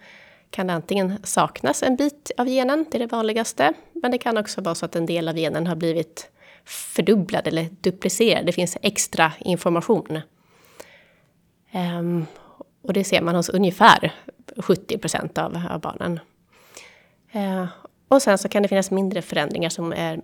kan 0.52 0.68
det 0.68 0.74
antingen 0.74 1.18
saknas 1.24 1.84
en 1.84 1.96
bit 1.96 2.32
av 2.38 2.48
genen, 2.48 2.86
det 2.92 2.98
är 2.98 3.00
det 3.00 3.12
vanligaste. 3.12 3.74
Men 3.94 4.12
det 4.12 4.18
kan 4.18 4.38
också 4.38 4.62
vara 4.62 4.76
så 4.76 4.86
att 4.86 4.96
en 4.96 5.06
del 5.06 5.28
av 5.28 5.36
genen 5.36 5.68
har 5.68 5.76
blivit 5.76 6.30
fördubblad 6.66 7.48
eller 7.48 7.68
duplicerad. 7.82 8.46
Det 8.46 8.52
finns 8.52 8.78
extra 8.82 9.32
information. 9.40 10.22
Um, 11.74 12.26
och 12.82 12.94
det 12.94 13.04
ser 13.04 13.22
man 13.22 13.36
hos 13.36 13.50
ungefär 13.50 14.14
70 14.58 14.98
procent 14.98 15.38
av, 15.38 15.62
av, 15.72 15.80
barnen. 15.82 16.20
Uh, 17.36 17.66
och 18.08 18.22
sen 18.22 18.38
så 18.38 18.50
kan 18.50 18.64
det 18.64 18.70
finnas 18.70 18.92
mindre 18.92 19.22
förändringar 19.22 19.70
som 19.70 19.94
är 19.94 20.22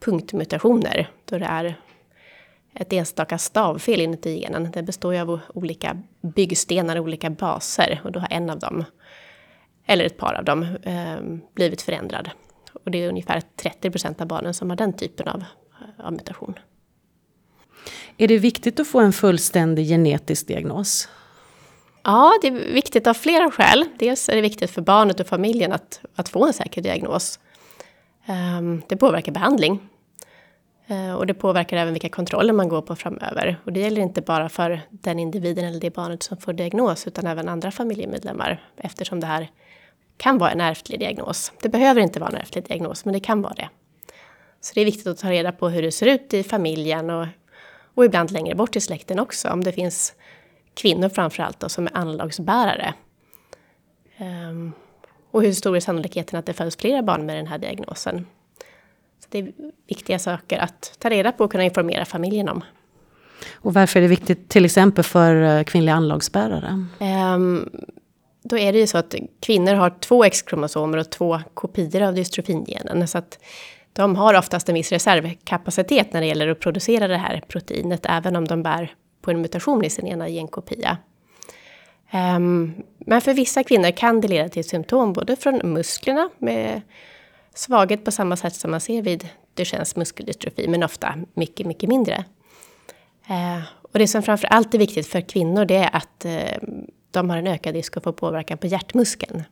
punktmutationer. 0.00 1.10
Då 1.24 1.38
det 1.38 1.44
är 1.44 1.74
ett 2.74 2.92
enstaka 2.92 3.38
stavfel 3.38 4.00
inuti 4.00 4.40
genen. 4.40 4.70
Det 4.70 4.82
består 4.82 5.14
ju 5.14 5.20
av 5.20 5.40
olika 5.54 6.02
byggstenar, 6.20 6.98
olika 6.98 7.30
baser 7.30 8.00
och 8.04 8.12
då 8.12 8.20
har 8.20 8.28
en 8.30 8.50
av 8.50 8.58
dem, 8.58 8.84
eller 9.88 10.04
ett 10.04 10.16
par 10.16 10.34
av 10.34 10.44
dem, 10.44 10.62
eh, 10.82 11.16
blivit 11.54 11.82
förändrad. 11.82 12.30
Och 12.84 12.90
det 12.90 13.04
är 13.04 13.08
ungefär 13.08 13.42
30 13.56 13.90
procent 13.90 14.20
av 14.20 14.26
barnen 14.26 14.54
som 14.54 14.70
har 14.70 14.76
den 14.76 14.92
typen 14.92 15.28
av, 15.28 15.44
av 15.98 16.12
mutation. 16.12 16.54
Är 18.16 18.28
det 18.28 18.38
viktigt 18.38 18.80
att 18.80 18.88
få 18.88 19.00
en 19.00 19.12
fullständig 19.12 19.88
genetisk 19.88 20.46
diagnos? 20.46 21.08
Ja, 22.02 22.38
det 22.42 22.48
är 22.48 22.52
viktigt 22.52 23.06
av 23.06 23.14
flera 23.14 23.50
skäl. 23.50 23.84
Dels 23.98 24.28
är 24.28 24.34
det 24.34 24.40
viktigt 24.40 24.70
för 24.70 24.82
barnet 24.82 25.20
och 25.20 25.26
familjen 25.26 25.72
att, 25.72 26.00
att 26.14 26.28
få 26.28 26.46
en 26.46 26.52
säker 26.52 26.82
diagnos. 26.82 27.38
Um, 28.58 28.82
det 28.88 28.96
påverkar 28.96 29.32
behandling. 29.32 29.88
Uh, 30.90 31.14
och 31.14 31.26
det 31.26 31.34
påverkar 31.34 31.76
även 31.76 31.94
vilka 31.94 32.08
kontroller 32.08 32.52
man 32.52 32.68
går 32.68 32.82
på 32.82 32.96
framöver. 32.96 33.56
Och 33.64 33.72
det 33.72 33.80
gäller 33.80 34.02
inte 34.02 34.22
bara 34.22 34.48
för 34.48 34.80
den 34.90 35.18
individen 35.18 35.64
eller 35.64 35.80
det 35.80 35.94
barnet 35.94 36.22
som 36.22 36.36
får 36.36 36.52
diagnos, 36.52 37.06
utan 37.06 37.26
även 37.26 37.48
andra 37.48 37.70
familjemedlemmar. 37.70 38.62
Eftersom 38.76 39.20
det 39.20 39.26
här 39.26 39.48
kan 40.18 40.38
vara 40.38 40.50
en 40.50 40.60
ärftlig 40.60 41.00
diagnos. 41.00 41.52
Det 41.62 41.68
behöver 41.68 42.00
inte 42.00 42.20
vara 42.20 42.30
en 42.30 42.36
ärftlig 42.36 42.64
diagnos, 42.68 43.04
men 43.04 43.14
det 43.14 43.20
kan 43.20 43.42
vara 43.42 43.54
det. 43.54 43.68
Så 44.60 44.74
det 44.74 44.80
är 44.80 44.84
viktigt 44.84 45.06
att 45.06 45.18
ta 45.18 45.30
reda 45.30 45.52
på 45.52 45.68
hur 45.68 45.82
det 45.82 45.92
ser 45.92 46.06
ut 46.06 46.34
i 46.34 46.42
familjen 46.42 47.10
och, 47.10 47.26
och 47.94 48.04
ibland 48.04 48.30
längre 48.30 48.54
bort 48.54 48.76
i 48.76 48.80
släkten 48.80 49.18
också. 49.18 49.48
Om 49.48 49.64
det 49.64 49.72
finns 49.72 50.14
kvinnor 50.74 51.08
framförallt 51.08 51.60
då, 51.60 51.68
som 51.68 51.86
är 51.86 51.96
anlagsbärare. 51.96 52.94
Um, 54.18 54.72
och 55.30 55.42
hur 55.42 55.52
stor 55.52 55.76
är 55.76 55.80
sannolikheten 55.80 56.38
att 56.38 56.46
det 56.46 56.52
föds 56.52 56.76
flera 56.76 57.02
barn 57.02 57.26
med 57.26 57.36
den 57.36 57.46
här 57.46 57.58
diagnosen? 57.58 58.26
Så 59.20 59.26
det 59.30 59.38
är 59.38 59.52
viktiga 59.88 60.18
saker 60.18 60.58
att 60.58 60.96
ta 60.98 61.10
reda 61.10 61.32
på 61.32 61.44
och 61.44 61.50
kunna 61.50 61.64
informera 61.64 62.04
familjen 62.04 62.48
om. 62.48 62.64
Och 63.52 63.74
varför 63.74 63.98
är 63.98 64.02
det 64.02 64.08
viktigt 64.08 64.48
till 64.48 64.64
exempel 64.64 65.04
för 65.04 65.42
eh, 65.42 65.64
kvinnliga 65.64 65.94
anlagsbärare? 65.94 66.86
Um, 67.34 67.70
då 68.48 68.58
är 68.58 68.72
det 68.72 68.78
ju 68.78 68.86
så 68.86 68.98
att 68.98 69.14
kvinnor 69.40 69.74
har 69.74 69.90
två 70.00 70.24
X-kromosomer 70.24 70.98
och 70.98 71.10
två 71.10 71.40
kopior 71.54 72.02
av 72.02 72.14
dystrofingenen. 72.14 73.08
Så 73.08 73.18
att 73.18 73.38
de 73.92 74.16
har 74.16 74.34
oftast 74.34 74.68
en 74.68 74.74
viss 74.74 74.92
reservkapacitet 74.92 76.12
när 76.12 76.20
det 76.20 76.26
gäller 76.26 76.48
att 76.48 76.60
producera 76.60 77.08
det 77.08 77.16
här 77.16 77.42
proteinet, 77.48 78.06
även 78.08 78.36
om 78.36 78.44
de 78.44 78.62
bär 78.62 78.94
på 79.22 79.30
en 79.30 79.40
mutation 79.40 79.84
i 79.84 79.90
sin 79.90 80.06
ena 80.06 80.28
genkopia. 80.28 80.98
Um, 82.12 82.74
men 82.98 83.20
för 83.20 83.34
vissa 83.34 83.64
kvinnor 83.64 83.90
kan 83.90 84.20
det 84.20 84.28
leda 84.28 84.48
till 84.48 84.68
symptom 84.68 85.12
både 85.12 85.36
från 85.36 85.60
musklerna 85.64 86.30
med 86.38 86.82
svaghet 87.54 88.04
på 88.04 88.10
samma 88.10 88.36
sätt 88.36 88.54
som 88.54 88.70
man 88.70 88.80
ser 88.80 89.02
vid 89.02 89.28
Duchennes 89.54 89.96
muskeldystrofi, 89.96 90.68
men 90.68 90.82
ofta 90.82 91.14
mycket, 91.34 91.66
mycket 91.66 91.88
mindre. 91.88 92.24
Uh, 93.30 93.62
och 93.92 93.98
det 93.98 94.08
som 94.08 94.22
framför 94.22 94.48
allt 94.48 94.74
är 94.74 94.78
viktigt 94.78 95.06
för 95.06 95.20
kvinnor 95.20 95.64
det 95.64 95.76
är 95.76 95.96
att 95.96 96.26
uh, 96.26 96.68
de 97.10 97.30
har 97.30 97.36
en 97.36 97.46
ökad 97.46 97.74
risk 97.74 97.96
att 97.96 98.04
få 98.04 98.12
påverkan 98.12 98.58
på 98.58 98.66
hjärtmuskeln. 98.66 99.44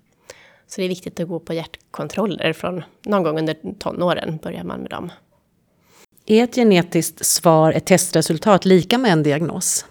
Så 0.66 0.80
det 0.80 0.84
är 0.84 0.88
viktigt 0.88 1.20
att 1.20 1.28
gå 1.28 1.38
på 1.38 1.54
hjärtkontroller 1.54 2.52
från 2.52 2.84
någon 3.02 3.22
gång 3.22 3.38
under 3.38 3.56
tonåren 3.78 4.36
börjar 4.36 4.64
man 4.64 4.80
med 4.80 4.90
dem. 4.90 5.12
Är 6.26 6.44
ett 6.44 6.54
genetiskt 6.54 7.26
svar, 7.26 7.72
ett 7.72 7.86
testresultat, 7.86 8.64
lika 8.64 8.98
med 8.98 9.12
en 9.12 9.22
diagnos? 9.22 9.86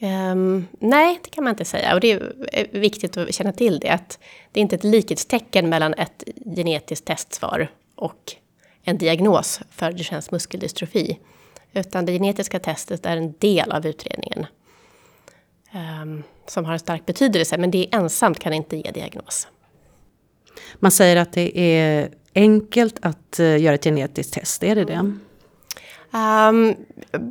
Um, 0.00 0.66
nej, 0.78 1.20
det 1.24 1.30
kan 1.30 1.44
man 1.44 1.50
inte 1.50 1.64
säga. 1.64 1.94
Och 1.94 2.00
det 2.00 2.12
är 2.52 2.78
viktigt 2.78 3.16
att 3.16 3.34
känna 3.34 3.52
till 3.52 3.80
det. 3.80 3.88
Att 3.88 4.18
det 4.52 4.60
är 4.60 4.62
inte 4.62 4.76
ett 4.76 4.84
likhetstecken 4.84 5.68
mellan 5.68 5.94
ett 5.94 6.24
genetiskt 6.56 7.06
testsvar 7.06 7.68
och 7.94 8.34
en 8.82 8.98
diagnos 8.98 9.60
för 9.70 9.92
Duchennes 9.92 10.30
muskeldystrofi. 10.30 11.18
Utan 11.72 12.06
det 12.06 12.12
genetiska 12.12 12.58
testet 12.58 13.06
är 13.06 13.16
en 13.16 13.34
del 13.38 13.72
av 13.72 13.86
utredningen. 13.86 14.46
Um, 15.74 16.22
som 16.46 16.64
har 16.64 16.72
en 16.72 16.78
stark 16.78 17.06
betydelse, 17.06 17.58
men 17.58 17.70
det 17.70 17.94
ensamt 17.94 18.38
kan 18.38 18.52
inte 18.52 18.76
ge 18.76 18.90
diagnos. 18.90 19.48
Man 20.74 20.90
säger 20.90 21.16
att 21.16 21.32
det 21.32 21.58
är 21.58 22.08
enkelt 22.34 22.98
att 23.02 23.40
uh, 23.40 23.60
göra 23.60 23.74
ett 23.74 23.84
genetiskt 23.84 24.34
test, 24.34 24.62
är 24.62 24.74
det 24.74 24.84
det? 24.84 25.12
Um, 26.12 26.76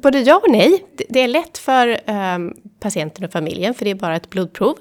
både 0.01 0.19
ja 0.19 0.35
och 0.35 0.51
nej. 0.51 0.85
Det 1.09 1.19
är 1.19 1.27
lätt 1.27 1.57
för 1.57 1.99
um, 2.09 2.55
patienten 2.79 3.25
och 3.25 3.31
familjen, 3.31 3.73
för 3.73 3.85
det 3.85 3.91
är 3.91 3.95
bara 3.95 4.15
ett 4.15 4.29
blodprov. 4.29 4.77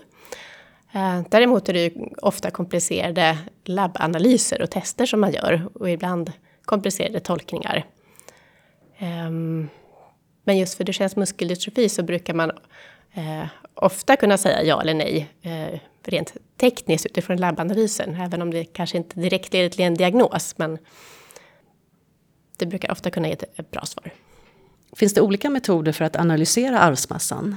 Uh, 0.95 1.21
däremot 1.29 1.69
är 1.69 1.73
det 1.73 1.93
ofta 2.23 2.51
komplicerade 2.51 3.39
labbanalyser 3.65 4.63
och 4.63 4.71
tester 4.71 5.07
som 5.07 5.21
man 5.21 5.33
gör 5.33 5.69
och 5.75 5.91
ibland 5.91 6.33
komplicerade 6.65 7.21
tolkningar. 7.21 7.87
Um, 8.99 9.69
men 10.45 10.59
just 10.59 10.75
för 10.75 10.85
Duchennes 10.85 11.17
muskeldystrofi 11.17 11.89
så 11.89 12.03
brukar 12.03 12.35
man 12.35 12.51
uh, 13.17 13.47
ofta 13.75 14.17
kunna 14.17 14.39
säga 14.39 14.63
ja 14.63 14.81
eller 14.81 14.95
nej 14.95 15.29
uh, 15.47 15.79
rent 16.03 16.37
tekniskt 16.57 17.07
utifrån 17.07 17.37
labbanalysen, 17.37 18.15
även 18.15 18.43
om 18.43 18.51
det 18.51 18.65
kanske 18.65 18.97
inte 18.97 19.21
direkt 19.21 19.53
leder 19.53 19.69
till 19.69 19.85
en 19.85 19.95
diagnos. 19.95 20.55
Men 20.59 20.79
det 22.59 22.67
brukar 22.67 22.93
ofta 22.93 23.11
kunna 23.11 23.29
ge 23.29 23.35
ett 23.35 23.71
bra 23.71 23.85
svar. 23.85 24.13
Finns 24.97 25.15
det 25.15 25.21
olika 25.21 25.51
metoder 25.51 25.93
för 25.93 26.05
att 26.05 26.17
analysera 26.17 26.79
arvsmassan? 26.79 27.57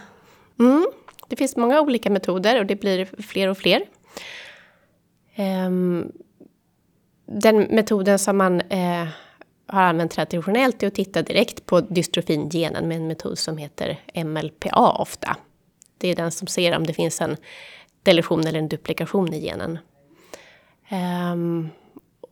Mm, 0.59 0.87
det 1.27 1.35
finns 1.35 1.55
många 1.55 1.81
olika 1.81 2.09
metoder 2.09 2.59
och 2.59 2.65
det 2.65 2.75
blir 2.75 3.21
fler 3.21 3.47
och 3.47 3.57
fler. 3.57 3.81
Um, 5.37 6.11
den 7.25 7.57
metoden 7.57 8.19
som 8.19 8.37
man 8.37 8.61
uh, 8.61 9.07
har 9.71 9.81
använt 9.81 10.11
traditionellt 10.11 10.83
är 10.83 10.87
att 10.87 10.95
titta 10.95 11.21
direkt 11.21 11.65
på 11.65 11.81
dystrofingenen 11.81 12.87
med 12.87 12.97
en 12.97 13.07
metod 13.07 13.37
som 13.37 13.57
heter 13.57 13.99
MLPA 14.25 14.91
ofta. 14.91 15.37
Det 15.97 16.07
är 16.07 16.15
den 16.15 16.31
som 16.31 16.47
ser 16.47 16.77
om 16.77 16.87
det 16.87 16.93
finns 16.93 17.21
en 17.21 17.37
deletion 18.03 18.47
eller 18.47 18.59
en 18.59 18.69
duplikation 18.69 19.33
i 19.33 19.39
genen. 19.39 19.79
Um, 21.31 21.69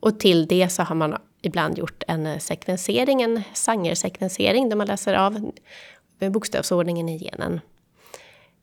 och 0.00 0.20
till 0.20 0.46
det 0.46 0.68
så 0.68 0.82
har 0.82 0.94
man 0.94 1.16
ibland 1.42 1.78
gjort 1.78 2.02
en 2.08 2.40
sekvensering, 2.40 3.22
en 3.22 3.42
Sanger-sekvensering 3.54 4.68
där 4.68 4.76
man 4.76 4.86
läser 4.86 5.14
av 5.14 5.52
bokstavsordningen 6.18 7.08
i 7.08 7.18
genen. 7.18 7.60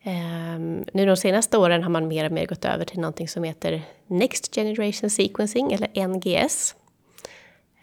Um, 0.05 0.85
nu 0.93 1.05
de 1.05 1.17
senaste 1.17 1.57
åren 1.57 1.83
har 1.83 1.89
man 1.89 2.07
mer 2.07 2.25
och 2.25 2.31
mer 2.31 2.45
gått 2.45 2.65
över 2.65 2.85
till 2.85 2.99
någonting 2.99 3.27
som 3.27 3.43
heter 3.43 3.81
Next 4.07 4.55
Generation 4.55 5.09
Sequencing, 5.09 5.73
eller 5.73 6.07
NGS. 6.07 6.75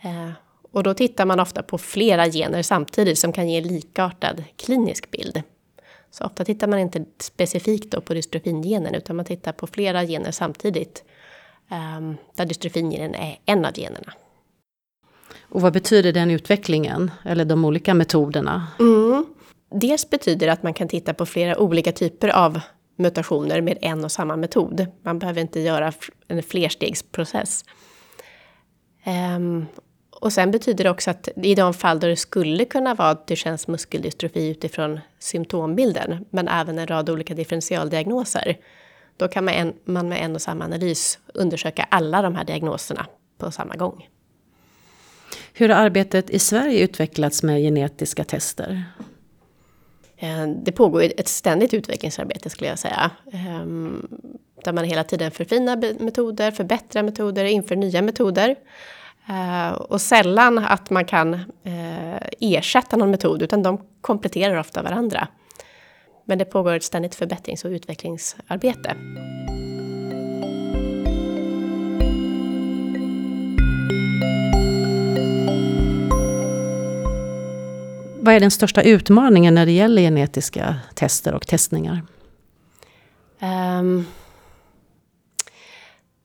Uh, 0.05 0.11
ehm, 0.11 0.33
och 0.75 0.83
då 0.83 0.95
tittar 0.95 1.27
man 1.27 1.41
ofta 1.41 1.63
på 1.63 1.79
flera 1.79 2.27
gener 2.31 2.63
samtidigt 2.63 3.19
som 3.19 3.33
kan 3.33 3.49
ge 3.49 3.61
likartad 3.61 4.45
klinisk 4.57 5.11
bild. 5.11 5.43
Så 6.11 6.25
ofta 6.25 6.45
tittar 6.45 6.67
man 6.67 6.79
inte 6.79 7.05
specifikt 7.19 7.91
då 7.91 8.01
på 8.01 8.15
dystrofingenen 8.15 8.95
utan 8.95 9.17
man 9.17 9.25
tittar 9.25 9.53
på 9.53 9.67
flera 9.67 10.07
gener 10.07 10.31
samtidigt. 10.31 11.05
Um, 11.71 12.17
där 12.35 12.45
dystrofingenen 12.45 13.15
är 13.15 13.39
en 13.47 13.65
av 13.65 13.73
generna. 13.75 14.13
Och 15.41 15.61
vad 15.61 15.73
betyder 15.73 16.13
den 16.13 16.31
utvecklingen, 16.31 17.11
eller 17.25 17.45
de 17.45 17.65
olika 17.65 17.95
metoderna? 17.95 18.67
Mm. 18.81 19.27
Dels 19.71 20.11
betyder 20.11 20.47
det 20.47 20.53
att 20.53 20.63
man 20.63 20.75
kan 20.75 20.89
titta 20.89 21.15
på 21.15 21.27
flera 21.27 21.59
olika 21.59 21.93
typer 21.93 22.29
av 22.29 22.61
mutationer 22.97 23.61
med 23.61 23.79
en 23.81 24.05
och 24.05 24.13
samma 24.13 24.37
metod. 24.37 24.87
Man 25.03 25.19
behöver 25.19 25.41
inte 25.41 25.61
göra 25.61 25.93
en 26.29 26.43
flerstegsprocess. 26.43 27.65
Um, 29.37 29.67
och 30.21 30.33
sen 30.33 30.51
betyder 30.51 30.85
det 30.85 30.91
också 30.91 31.11
att 31.11 31.29
i 31.37 31.55
de 31.55 31.75
fall 31.75 32.01
då 32.01 32.07
det 32.07 32.17
skulle 32.17 32.65
kunna 32.65 32.95
vara 32.95 33.15
Duchennes 33.27 33.69
muskeldystrofi 33.69 34.49
utifrån 34.49 35.01
symptombilden, 35.19 36.25
men 36.31 36.49
även 36.49 36.79
en 36.79 36.87
rad 36.87 37.11
olika 37.11 37.35
differentialdiagnoser, 37.35 38.59
då 39.17 39.29
kan 39.29 39.45
man, 39.45 39.55
en, 39.55 39.75
man 39.85 40.09
med 40.09 40.25
en 40.25 40.35
och 40.35 40.43
samma 40.43 40.65
analys 40.65 41.19
undersöka 41.35 41.87
alla 41.91 42.23
de 42.23 42.35
här 42.35 42.45
diagnoserna 42.45 43.07
på 43.39 43.51
samma 43.51 43.75
gång. 43.75 44.09
Hur 45.53 45.69
har 45.69 45.77
arbetet 45.85 46.31
i 46.31 46.39
Sverige 46.39 46.85
utvecklats 46.85 47.43
med 47.43 47.61
genetiska 47.61 48.25
tester? 48.25 48.85
Eh, 50.17 50.47
det 50.47 50.73
pågår 50.73 51.03
ett 51.03 51.29
ständigt 51.29 51.75
utvecklingsarbete 51.75 52.51
skulle 52.51 52.71
jag 52.71 52.79
säga. 52.79 53.11
Ehm, 53.33 54.07
där 54.65 54.73
man 54.73 54.85
hela 54.85 55.05
tiden 55.05 55.31
förfinar 55.31 56.03
metoder, 56.03 56.51
förbättrar 56.51 57.03
metoder, 57.03 57.45
inför 57.45 57.77
nya 57.77 58.03
metoder. 58.03 58.57
Eh, 59.29 59.73
och 59.73 60.01
sällan 60.01 60.59
att 60.59 60.91
man 60.91 61.05
kan 61.05 61.35
eh, 61.35 62.29
ersätta 62.41 62.97
någon 62.97 63.11
metod, 63.11 63.43
utan 63.43 63.63
de 63.63 63.81
kompletterar 64.01 64.57
ofta 64.57 64.83
varandra. 64.83 65.29
Men 66.25 66.39
det 66.39 66.45
pågår 66.45 66.75
ett 66.75 66.85
ständigt 66.85 67.15
förbättrings 67.15 67.65
och 67.65 67.71
utvecklingsarbete. 67.71 68.97
Vad 78.21 78.35
är 78.35 78.41
den 78.41 78.51
största 78.51 78.83
utmaningen 78.83 79.55
när 79.55 79.67
det 79.67 79.73
gäller 79.73 80.03
genetiska 80.03 80.77
tester 80.95 81.35
och 81.35 81.47
testningar? 81.47 82.03
Um, 83.41 84.07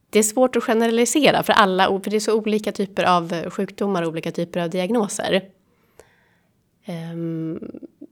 det 0.10 0.20
är 0.20 0.24
svårt 0.24 0.56
att 0.56 0.64
generalisera 0.64 1.44
för 1.44 1.54
alla, 1.54 2.02
för 2.04 2.10
det 2.10 2.16
är 2.16 2.20
så 2.20 2.38
olika 2.38 2.72
typer 2.72 3.04
av 3.04 3.34
eh, 3.34 3.50
sjukdomar 3.50 4.02
och 4.04 4.10
olika 4.10 4.32
typer 4.32 4.60
av 4.60 4.70
diagnoser. 4.70 5.42
Ehm, 6.86 7.60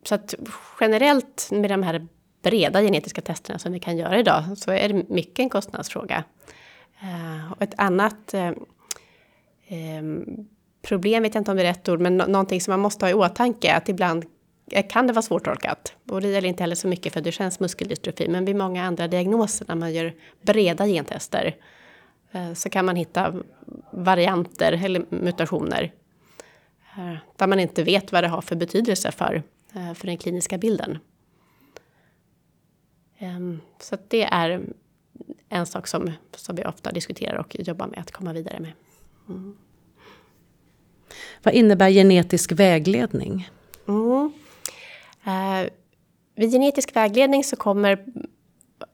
så 0.04 0.16
att 0.16 0.36
generellt 0.80 1.50
med 1.52 1.70
de 1.70 1.84
här 1.84 2.08
breda 2.44 2.82
genetiska 2.82 3.22
testerna 3.22 3.60
som 3.60 3.72
vi 3.74 3.80
kan 3.80 3.98
göra 3.98 4.20
idag 4.20 4.44
så 4.58 4.72
är 4.72 4.90
det 4.90 5.10
mycket 5.10 5.40
en 5.40 5.50
kostnadsfråga. 5.50 6.24
Eh, 7.02 7.52
och 7.52 7.62
ett 7.62 7.74
annat 7.78 8.34
eh, 8.34 8.52
ehm, 9.68 10.48
problem, 10.82 11.24
vet 11.24 11.36
jag 11.36 11.42
inte 11.42 11.52
om 11.52 11.58
det 11.58 11.64
är 11.64 11.68
rätt 11.68 11.90
ord, 11.90 12.00
men 12.00 12.18
någonting 12.18 12.62
som 12.62 12.72
man 12.72 12.80
måste 12.80 13.06
ha 13.06 13.10
i 13.10 13.14
åtanke 13.14 13.72
är 13.72 13.78
att 13.78 13.90
ibland 13.90 14.26
kan 14.90 15.08
det 15.08 15.14
vara 15.14 15.22
svårtolkat. 15.22 15.94
Och 16.10 16.22
det 16.22 16.28
gäller 16.28 16.48
inte 16.48 16.64
heller 16.64 16.76
så 16.76 16.88
mycket 16.88 17.14
för 17.14 17.22
Duchennes 17.22 17.60
muskeldystrofi, 17.60 18.28
men 18.30 18.46
vid 18.46 18.56
många 18.56 18.84
andra 18.84 19.08
diagnoser 19.08 19.66
när 19.68 19.76
man 19.76 19.94
gör 19.94 20.14
breda 20.42 20.86
gentester 20.86 21.56
så 22.56 22.70
kan 22.70 22.86
man 22.86 22.96
hitta 22.96 23.34
varianter 23.92 24.82
eller 24.86 25.06
mutationer 25.10 25.94
där 27.36 27.48
man 27.48 27.60
inte 27.60 27.84
vet 27.84 28.12
vad 28.12 28.24
det 28.24 28.28
har 28.28 28.42
för 28.42 28.56
betydelse 28.56 29.12
för, 29.12 29.44
för 29.96 30.08
den 30.08 30.18
kliniska 30.18 30.58
bilden. 30.58 30.98
Ehm, 33.18 33.62
så 33.80 33.98
det 34.08 34.24
är 34.24 34.64
en 35.50 35.66
sak 35.66 35.88
som, 35.88 36.12
som 36.36 36.56
vi 36.56 36.66
ofta 36.66 36.92
diskuterar 36.92 37.38
och 37.38 37.56
jobbar 37.60 37.88
med 37.88 38.00
att 38.00 38.12
komma 38.12 38.34
vidare 38.34 38.60
med. 38.60 38.72
Mm. 39.30 39.58
Vad 41.44 41.54
innebär 41.54 41.90
genetisk 41.90 42.52
vägledning? 42.52 43.50
Mm. 43.88 44.34
Eh, 45.26 45.70
vid 46.36 46.52
genetisk 46.52 46.96
vägledning 46.96 47.44
så 47.44 47.56
kommer 47.56 48.06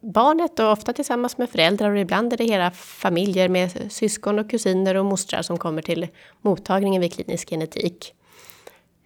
barnet 0.02 0.60
och 0.60 0.72
ofta 0.72 0.94
tillsammans 0.94 1.38
med 1.38 1.50
föräldrar 1.50 1.92
och 1.92 2.00
ibland 2.00 2.34
är 2.34 2.38
det 2.38 2.44
hela 2.44 2.72
familjer 2.72 3.50
med 3.50 3.92
syskon 3.92 4.40
och 4.40 4.50
kusiner 4.50 4.96
och 4.96 5.06
mostrar 5.06 5.42
som 5.42 5.58
kommer 5.58 5.82
till 5.82 6.08
mottagningen 6.42 7.02
vid 7.02 7.14
klinisk 7.14 7.50
genetik. 7.50 8.14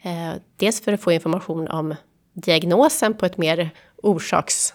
Eh, 0.01 0.33
dels 0.55 0.81
för 0.81 0.93
att 0.93 1.01
få 1.01 1.11
information 1.11 1.67
om 1.67 1.95
diagnosen 2.33 3.13
på 3.13 3.25
ett 3.25 3.37
mer 3.37 3.69
orsaks 3.95 4.73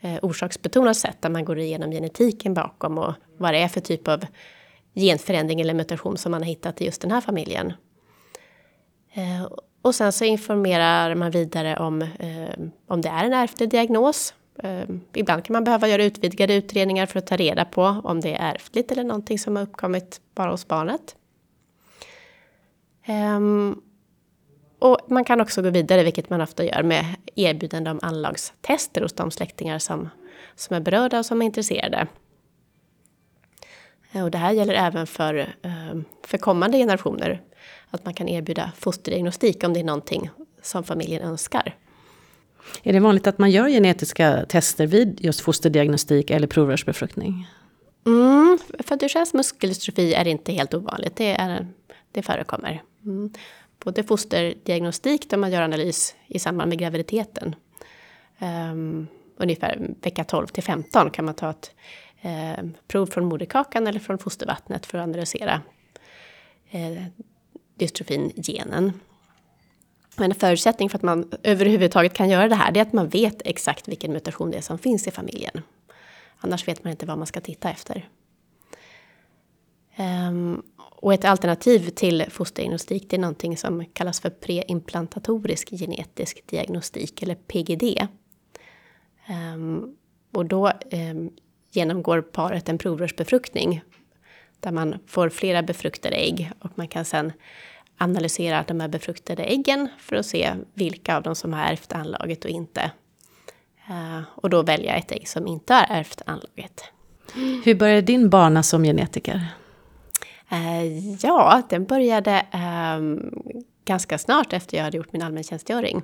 eh, 0.00 0.18
orsaksbetonat 0.22 0.96
sätt 0.96 1.16
där 1.20 1.30
man 1.30 1.44
går 1.44 1.58
igenom 1.58 1.90
genetiken 1.90 2.54
bakom 2.54 2.98
och 2.98 3.14
vad 3.38 3.54
det 3.54 3.58
är 3.58 3.68
för 3.68 3.80
typ 3.80 4.08
av 4.08 4.24
genförändring 4.94 5.60
eller 5.60 5.74
mutation 5.74 6.16
som 6.16 6.30
man 6.30 6.42
har 6.42 6.48
hittat 6.48 6.80
i 6.80 6.84
just 6.84 7.00
den 7.00 7.10
här 7.10 7.20
familjen. 7.20 7.72
Eh, 9.12 9.48
och 9.82 9.94
sen 9.94 10.12
så 10.12 10.24
informerar 10.24 11.14
man 11.14 11.30
vidare 11.30 11.76
om 11.76 12.08
om 12.86 13.00
det 13.00 13.08
är 13.08 13.24
en 13.24 13.32
ärftlig 13.32 13.70
diagnos. 13.70 14.34
Eh, 14.58 14.88
ibland 15.14 15.44
kan 15.44 15.52
man 15.52 15.64
behöva 15.64 15.88
göra 15.88 16.04
utvidgade 16.04 16.54
utredningar 16.54 17.06
för 17.06 17.18
att 17.18 17.26
ta 17.26 17.36
reda 17.36 17.64
på 17.64 17.82
om 18.04 18.20
det 18.20 18.34
är 18.34 18.54
ärftligt 18.54 18.92
eller 18.92 19.04
någonting 19.04 19.38
som 19.38 19.56
har 19.56 19.62
uppkommit 19.62 20.20
bara 20.34 20.50
hos 20.50 20.68
barnet. 20.68 21.16
Ehm, 23.04 23.82
och 24.78 24.98
man 25.08 25.24
kan 25.24 25.40
också 25.40 25.62
gå 25.62 25.70
vidare, 25.70 26.04
vilket 26.04 26.30
man 26.30 26.40
ofta 26.40 26.64
gör, 26.64 26.82
med 26.82 27.04
erbjudande 27.34 27.90
om 27.90 28.00
anlagstester 28.02 29.02
hos 29.02 29.12
de 29.12 29.30
släktingar 29.30 29.78
som, 29.78 30.08
som 30.54 30.76
är 30.76 30.80
berörda 30.80 31.18
och 31.18 31.26
som 31.26 31.42
är 31.42 31.46
intresserade. 31.46 32.06
Eh, 34.12 34.24
och 34.24 34.30
det 34.30 34.38
här 34.38 34.52
gäller 34.52 34.74
även 34.74 35.06
för, 35.06 35.54
ehm, 35.62 36.04
för 36.26 36.38
kommande 36.38 36.78
generationer. 36.78 37.42
Att 37.90 38.04
man 38.04 38.14
kan 38.14 38.28
erbjuda 38.28 38.72
fosterdiagnostik 38.76 39.64
om 39.64 39.72
det 39.72 39.80
är 39.80 39.84
någonting 39.84 40.30
som 40.62 40.84
familjen 40.84 41.22
önskar. 41.22 41.74
Är 42.82 42.92
det 42.92 43.00
vanligt 43.00 43.26
att 43.26 43.38
man 43.38 43.50
gör 43.50 43.68
genetiska 43.68 44.46
tester 44.48 44.86
vid 44.86 45.20
just 45.20 45.40
fosterdiagnostik 45.40 46.30
eller 46.30 46.46
provrörsbefruktning? 46.46 47.48
Mm, 48.06 48.58
för 48.78 48.96
Duchennes 48.96 49.34
muskeldystrofi 49.34 50.14
är 50.14 50.26
inte 50.26 50.52
helt 50.52 50.74
ovanligt. 50.74 51.16
Det, 51.16 51.30
är, 51.30 51.66
det 52.12 52.22
förekommer. 52.22 52.82
Mm 53.04 53.30
både 53.86 54.02
fosterdiagnostik 54.02 55.30
där 55.30 55.36
man 55.36 55.50
gör 55.50 55.62
analys 55.62 56.14
i 56.26 56.38
samband 56.38 56.68
med 56.68 56.78
graviditeten. 56.78 57.54
Um, 58.38 59.06
ungefär 59.36 59.94
vecka 60.02 60.24
12 60.24 60.46
till 60.46 60.62
15 60.62 61.10
kan 61.10 61.24
man 61.24 61.34
ta 61.34 61.50
ett 61.50 61.70
eh, 62.20 62.64
prov 62.88 63.06
från 63.06 63.24
moderkakan 63.24 63.86
eller 63.86 64.00
från 64.00 64.18
fostervattnet 64.18 64.86
för 64.86 64.98
att 64.98 65.02
analysera 65.02 65.60
eh, 66.70 67.02
dystrofin-genen. 67.74 68.92
Men 70.16 70.30
en 70.30 70.38
förutsättning 70.38 70.90
för 70.90 70.98
att 70.98 71.02
man 71.02 71.30
överhuvudtaget 71.42 72.14
kan 72.14 72.28
göra 72.28 72.48
det 72.48 72.54
här 72.54 72.72
det 72.72 72.80
är 72.80 72.82
att 72.82 72.92
man 72.92 73.08
vet 73.08 73.42
exakt 73.44 73.88
vilken 73.88 74.12
mutation 74.12 74.50
det 74.50 74.56
är 74.56 74.62
som 74.62 74.78
finns 74.78 75.06
i 75.06 75.10
familjen. 75.10 75.62
Annars 76.38 76.68
vet 76.68 76.84
man 76.84 76.90
inte 76.90 77.06
vad 77.06 77.18
man 77.18 77.26
ska 77.26 77.40
titta 77.40 77.70
efter. 77.70 78.08
Um, 79.98 80.62
och 80.78 81.14
ett 81.14 81.24
alternativ 81.24 81.90
till 81.90 82.24
fosterdiagnostik 82.30 83.10
det 83.10 83.16
är 83.16 83.20
någonting 83.20 83.56
som 83.56 83.84
kallas 83.84 84.20
för 84.20 84.30
preimplantatorisk 84.30 85.70
genetisk 85.70 86.46
diagnostik 86.46 87.22
eller 87.22 87.34
PGD. 87.34 87.82
Um, 87.82 89.34
ehm, 89.34 89.96
och 90.32 90.46
då 90.46 90.72
um, 90.92 91.30
genomgår 91.70 92.22
paret 92.22 92.68
en 92.68 92.78
provrörsbefruktning 92.78 93.82
där 94.60 94.72
man 94.72 94.98
får 95.06 95.28
flera 95.28 95.62
befruktade 95.62 96.16
ägg 96.16 96.50
och 96.58 96.70
man 96.74 96.88
kan 96.88 97.04
sen 97.04 97.32
analysera 97.98 98.64
de 98.68 98.80
här 98.80 98.88
befruktade 98.88 99.44
äggen 99.44 99.88
för 99.98 100.16
att 100.16 100.26
se 100.26 100.54
vilka 100.74 101.16
av 101.16 101.22
dem 101.22 101.34
som 101.34 101.52
har 101.52 101.64
ärvt 101.64 101.92
anlaget 101.92 102.44
och 102.44 102.50
inte. 102.50 102.90
Uh, 103.90 104.22
och 104.34 104.50
då 104.50 104.62
välja 104.62 104.94
ett 104.94 105.12
ägg 105.12 105.28
som 105.28 105.46
inte 105.46 105.74
har 105.74 105.86
ärvt 105.88 106.22
anlaget. 106.26 106.84
Hur 107.64 107.74
började 107.74 108.00
din 108.00 108.30
bana 108.30 108.62
som 108.62 108.82
genetiker? 108.82 109.46
Eh, 110.48 111.14
ja, 111.14 111.62
den 111.68 111.84
började 111.84 112.46
ehm, 112.50 113.34
ganska 113.84 114.18
snart 114.18 114.52
efter 114.52 114.76
jag 114.76 114.84
hade 114.84 114.96
gjort 114.96 115.12
min 115.12 115.22
allmäntjänstgöring. 115.22 116.02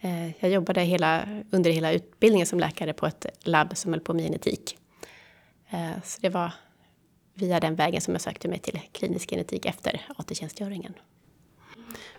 Eh, 0.00 0.42
jag 0.42 0.50
jobbade 0.50 0.80
hela, 0.80 1.22
under 1.50 1.70
hela 1.70 1.92
utbildningen 1.92 2.46
som 2.46 2.60
läkare 2.60 2.92
på 2.92 3.06
ett 3.06 3.26
labb 3.44 3.76
som 3.76 3.92
höll 3.92 4.00
på 4.00 4.14
med 4.14 4.24
genetik. 4.24 4.78
Eh, 5.70 6.02
så 6.04 6.20
det 6.20 6.28
var 6.28 6.52
via 7.34 7.60
den 7.60 7.74
vägen 7.74 8.00
som 8.00 8.14
jag 8.14 8.20
sökte 8.20 8.48
mig 8.48 8.58
till 8.58 8.80
klinisk 8.92 9.30
genetik 9.30 9.66
efter 9.66 10.06
AT-tjänstgöringen. 10.16 10.94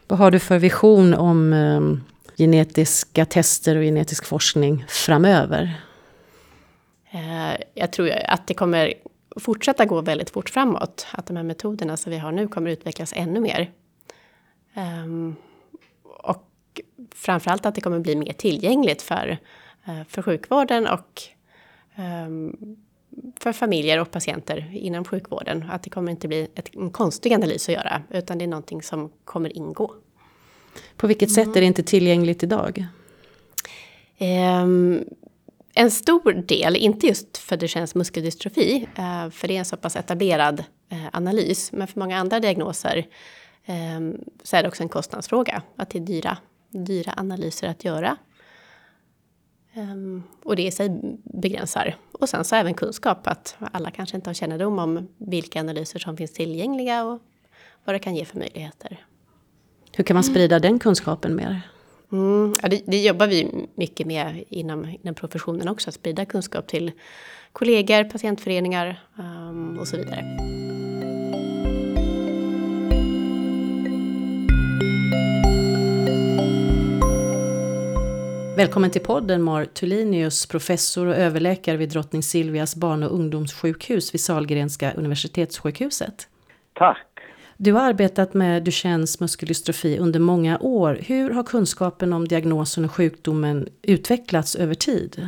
Vad 0.07 0.19
har 0.19 0.31
du 0.31 0.39
för 0.39 0.59
vision 0.59 1.13
om 1.13 1.53
um, 1.53 2.03
genetiska 2.37 3.25
tester 3.25 3.75
och 3.75 3.83
genetisk 3.83 4.25
forskning 4.25 4.85
framöver? 4.87 5.81
Uh, 7.13 7.53
jag 7.73 7.91
tror 7.91 8.11
att 8.25 8.47
det 8.47 8.53
kommer 8.53 8.93
fortsätta 9.35 9.85
gå 9.85 10.01
väldigt 10.01 10.29
fort 10.29 10.49
framåt. 10.49 11.07
Att 11.11 11.25
de 11.25 11.37
här 11.37 11.43
metoderna 11.43 11.97
som 11.97 12.11
vi 12.11 12.17
har 12.17 12.31
nu 12.31 12.47
kommer 12.47 12.71
utvecklas 12.71 13.13
ännu 13.15 13.39
mer. 13.39 13.71
Um, 14.75 15.35
och 16.03 16.49
framförallt 17.15 17.65
att 17.65 17.75
det 17.75 17.81
kommer 17.81 17.99
bli 17.99 18.15
mer 18.15 18.33
tillgängligt 18.33 19.01
för, 19.01 19.37
uh, 19.87 20.03
för 20.07 20.21
sjukvården 20.21 20.87
och 20.87 21.21
um, 21.95 22.77
för 23.39 23.53
familjer 23.53 23.99
och 23.99 24.11
patienter 24.11 24.69
inom 24.73 25.05
sjukvården. 25.05 25.69
Att 25.71 25.83
det 25.83 25.89
kommer 25.89 26.11
inte 26.11 26.27
bli 26.27 26.47
ett, 26.55 26.75
en 26.75 26.89
konstig 26.89 27.33
analys 27.33 27.69
att 27.69 27.75
göra, 27.75 28.01
utan 28.09 28.37
det 28.37 28.45
är 28.45 28.47
någonting 28.47 28.81
som 28.81 29.11
kommer 29.25 29.57
ingå. 29.57 29.95
På 30.97 31.07
vilket 31.07 31.31
sätt 31.31 31.55
är 31.55 31.61
det 31.61 31.67
inte 31.67 31.83
tillgängligt 31.83 32.43
idag? 32.43 32.85
Um, 34.19 35.03
en 35.75 35.91
stor 35.91 36.33
del, 36.33 36.75
inte 36.75 37.07
just 37.07 37.37
för 37.37 37.57
Duchennes 37.57 37.95
muskeldystrofi, 37.95 38.87
eh, 38.95 39.29
för 39.29 39.47
det 39.47 39.55
är 39.55 39.59
en 39.59 39.65
så 39.65 39.77
pass 39.77 39.95
etablerad 39.95 40.63
eh, 40.89 41.05
analys, 41.13 41.71
men 41.71 41.87
för 41.87 41.99
många 41.99 42.17
andra 42.17 42.39
diagnoser 42.39 43.07
ehm, 43.65 44.17
så 44.43 44.55
är 44.55 44.61
det 44.61 44.67
också 44.67 44.83
en 44.83 44.89
kostnadsfråga, 44.89 45.61
att 45.75 45.89
det 45.89 45.99
är 45.99 46.03
dyra, 46.03 46.37
dyra 46.69 47.13
analyser 47.17 47.67
att 47.67 47.85
göra. 47.85 48.17
Ehm, 49.73 50.23
och 50.43 50.55
det 50.55 50.63
i 50.63 50.71
sig 50.71 50.89
begränsar. 51.23 51.95
Och 52.11 52.29
sen 52.29 52.45
så 52.45 52.55
även 52.55 52.73
kunskap, 52.73 53.27
att 53.27 53.55
alla 53.71 53.91
kanske 53.91 54.15
inte 54.15 54.29
har 54.29 54.33
kännedom 54.33 54.79
om 54.79 55.07
vilka 55.17 55.59
analyser 55.59 55.99
som 55.99 56.17
finns 56.17 56.33
tillgängliga 56.33 57.05
och 57.05 57.21
vad 57.83 57.95
det 57.95 57.99
kan 57.99 58.15
ge 58.15 58.25
för 58.25 58.39
möjligheter. 58.39 59.05
Hur 59.91 60.03
kan 60.03 60.13
man 60.13 60.23
sprida 60.23 60.59
den 60.59 60.79
kunskapen 60.79 61.35
mer? 61.35 61.61
Mm, 62.11 62.53
ja, 62.61 62.69
det, 62.69 62.81
det, 62.85 63.01
jobbar 63.01 63.27
vi 63.27 63.67
mycket 63.75 64.07
med 64.07 64.43
inom, 64.49 64.95
inom 65.01 65.15
professionen 65.15 65.67
också, 65.67 65.89
att 65.89 65.93
sprida 65.93 66.25
kunskap 66.25 66.67
till 66.67 66.91
kollegor, 67.51 68.03
patientföreningar 68.03 69.03
um, 69.17 69.79
och 69.79 69.87
så 69.87 69.97
vidare. 69.97 70.82
Välkommen 78.57 78.91
till 78.91 79.01
podden 79.01 79.43
Mar 79.43 79.65
Tulinius, 79.65 80.47
professor 80.47 81.07
och 81.07 81.15
överläkare 81.15 81.77
vid 81.77 81.89
Drottning 81.89 82.23
Silvias 82.23 82.75
barn 82.75 83.03
och 83.03 83.13
ungdomssjukhus 83.13 84.13
vid 84.13 84.21
Sahlgrenska 84.21 84.91
universitetssjukhuset. 84.91 86.27
Tack! 86.73 87.07
Du 87.57 87.73
har 87.73 87.81
arbetat 87.89 88.33
med 88.33 88.63
Duchennes 88.63 89.19
muskeldystrofi 89.19 89.99
under 89.99 90.19
många 90.19 90.57
år. 90.59 90.97
Hur 91.07 91.29
har 91.29 91.43
kunskapen 91.43 92.13
om 92.13 92.27
diagnosen 92.27 92.85
och 92.85 92.91
sjukdomen 92.91 93.67
utvecklats 93.81 94.55
över 94.55 94.73
tid? 94.73 95.27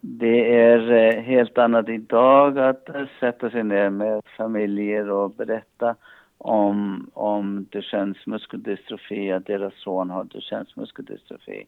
Det 0.00 0.54
är 0.54 0.92
eh, 0.92 1.22
helt 1.22 1.58
annat 1.58 1.88
idag 1.88 2.58
att 2.58 2.88
sätta 3.20 3.50
sig 3.50 3.64
ner 3.64 3.90
med 3.90 4.22
familjer 4.36 5.10
och 5.10 5.30
berätta 5.30 5.94
om, 6.38 7.10
om 7.14 7.66
Duchennes 7.70 8.26
muskeldystrofi, 8.26 9.32
att 9.32 9.46
deras 9.46 9.74
son 9.76 10.10
har 10.10 10.24
Duchennes 10.24 10.76
muskeldystrofi. 10.76 11.66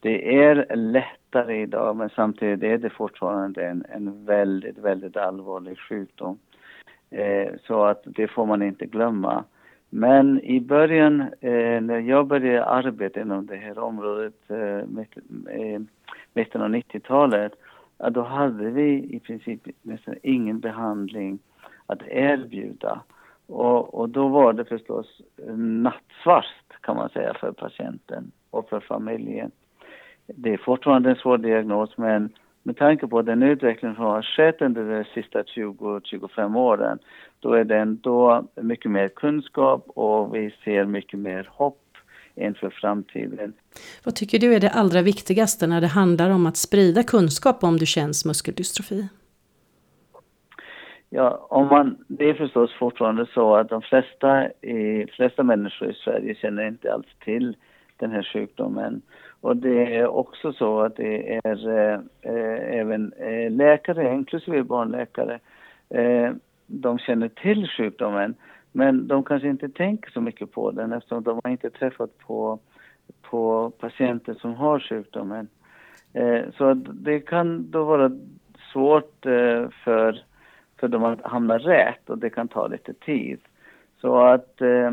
Det 0.00 0.42
är 0.42 0.76
lättare 0.76 1.62
idag 1.62 1.96
men 1.96 2.10
samtidigt 2.10 2.62
är 2.62 2.78
det 2.78 2.90
fortfarande 2.90 3.66
en, 3.66 3.84
en 3.88 4.24
väldigt, 4.24 4.78
väldigt 4.78 5.16
allvarlig 5.16 5.78
sjukdom. 5.78 6.38
Eh, 7.10 7.52
så 7.66 7.84
att 7.84 8.02
det 8.04 8.28
får 8.28 8.46
man 8.46 8.62
inte 8.62 8.86
glömma. 8.86 9.44
Men 9.90 10.40
i 10.40 10.60
början, 10.60 11.20
eh, 11.20 11.80
när 11.80 11.98
jag 11.98 12.26
började 12.26 12.64
arbeta 12.64 13.20
inom 13.20 13.46
det 13.46 13.56
här 13.56 13.78
området, 13.78 14.50
eh, 14.50 14.78
eh 15.58 15.80
mitten 16.32 16.62
av 16.62 16.68
90-talet, 16.70 17.52
då 18.10 18.22
hade 18.22 18.70
vi 18.70 19.16
i 19.16 19.20
princip 19.20 19.60
nästan 19.82 20.14
ingen 20.22 20.60
behandling 20.60 21.38
att 21.86 22.02
erbjuda. 22.08 23.00
Och, 23.46 23.94
och 23.94 24.08
då 24.08 24.28
var 24.28 24.52
det 24.52 24.64
förstås 24.64 25.20
nattsvart 25.56 26.44
kan 26.80 26.96
man 26.96 27.08
säga 27.08 27.34
för 27.34 27.52
patienten 27.52 28.30
och 28.50 28.68
för 28.68 28.80
familjen. 28.80 29.50
Det 30.34 30.52
är 30.52 30.56
fortfarande 30.56 31.10
en 31.10 31.16
svår 31.16 31.38
diagnos 31.38 31.98
men 31.98 32.30
med 32.62 32.76
tanke 32.76 33.06
på 33.06 33.22
den 33.22 33.42
utveckling 33.42 33.94
som 33.94 34.04
har 34.04 34.22
skett 34.22 34.62
under 34.62 34.98
de 34.98 35.04
sista 35.04 35.42
20-25 35.42 36.58
åren, 36.58 36.98
då 37.40 37.52
är 37.52 37.64
det 37.64 37.76
ändå 37.76 38.44
mycket 38.54 38.90
mer 38.90 39.08
kunskap 39.08 39.84
och 39.88 40.34
vi 40.34 40.54
ser 40.64 40.84
mycket 40.84 41.18
mer 41.18 41.48
hopp 41.52 41.84
inför 42.34 42.70
framtiden. 42.70 43.52
Vad 44.04 44.16
tycker 44.16 44.38
du 44.38 44.54
är 44.54 44.60
det 44.60 44.70
allra 44.70 45.02
viktigaste 45.02 45.66
när 45.66 45.80
det 45.80 45.86
handlar 45.86 46.30
om 46.30 46.46
att 46.46 46.56
sprida 46.56 47.02
kunskap 47.02 47.64
om 47.64 47.76
Duchennes 47.76 48.24
muskeldystrofi? 48.24 49.08
Ja, 51.10 51.46
om 51.50 51.66
man, 51.66 51.96
det 52.08 52.30
är 52.30 52.34
förstås 52.34 52.70
fortfarande 52.78 53.26
så 53.34 53.56
att 53.56 53.68
de 53.68 53.82
flesta, 53.82 54.48
i, 54.48 55.06
flesta 55.16 55.42
människor 55.42 55.90
i 55.90 55.94
Sverige 55.94 56.34
känner 56.34 56.68
inte 56.68 56.92
alls 56.92 57.06
till 57.24 57.56
den 57.96 58.10
här 58.10 58.22
sjukdomen. 58.32 59.02
Och 59.40 59.56
det 59.56 59.96
är 59.96 60.06
också 60.06 60.52
så 60.52 60.80
att 60.80 60.96
det 60.96 61.40
är 61.44 61.68
eh, 61.68 62.00
eh 62.22 62.78
även 62.78 63.12
eh, 63.12 63.50
läkare, 63.50 64.14
inklusive 64.14 64.62
barnläkare, 64.62 65.38
eh, 65.90 66.32
de 66.66 66.98
känner 66.98 67.28
till 67.28 67.68
sjukdomen 67.68 68.34
men 68.72 69.08
de 69.08 69.24
kanske 69.24 69.48
inte 69.48 69.68
tänker 69.68 70.10
så 70.10 70.20
mycket 70.20 70.52
på 70.52 70.70
den 70.70 70.92
eftersom 70.92 71.22
de 71.22 71.40
har 71.44 71.50
inte 71.50 71.70
träffat 71.70 72.18
på, 72.18 72.58
på 73.22 73.70
patienter 73.70 74.34
som 74.34 74.54
har 74.54 74.80
sjukdomen. 74.80 75.48
Eh, 76.12 76.42
så 76.56 76.74
det 76.74 77.20
kan 77.20 77.70
då 77.70 77.84
vara 77.84 78.10
svårt 78.72 79.26
eh, 79.26 79.68
för, 79.84 80.22
för 80.80 80.88
dem 80.88 81.04
att 81.04 81.22
hamna 81.22 81.58
rätt 81.58 82.10
och 82.10 82.18
det 82.18 82.30
kan 82.30 82.48
ta 82.48 82.66
lite 82.66 82.92
tid. 82.92 83.38
Så 84.00 84.16
att 84.16 84.60
eh, 84.60 84.90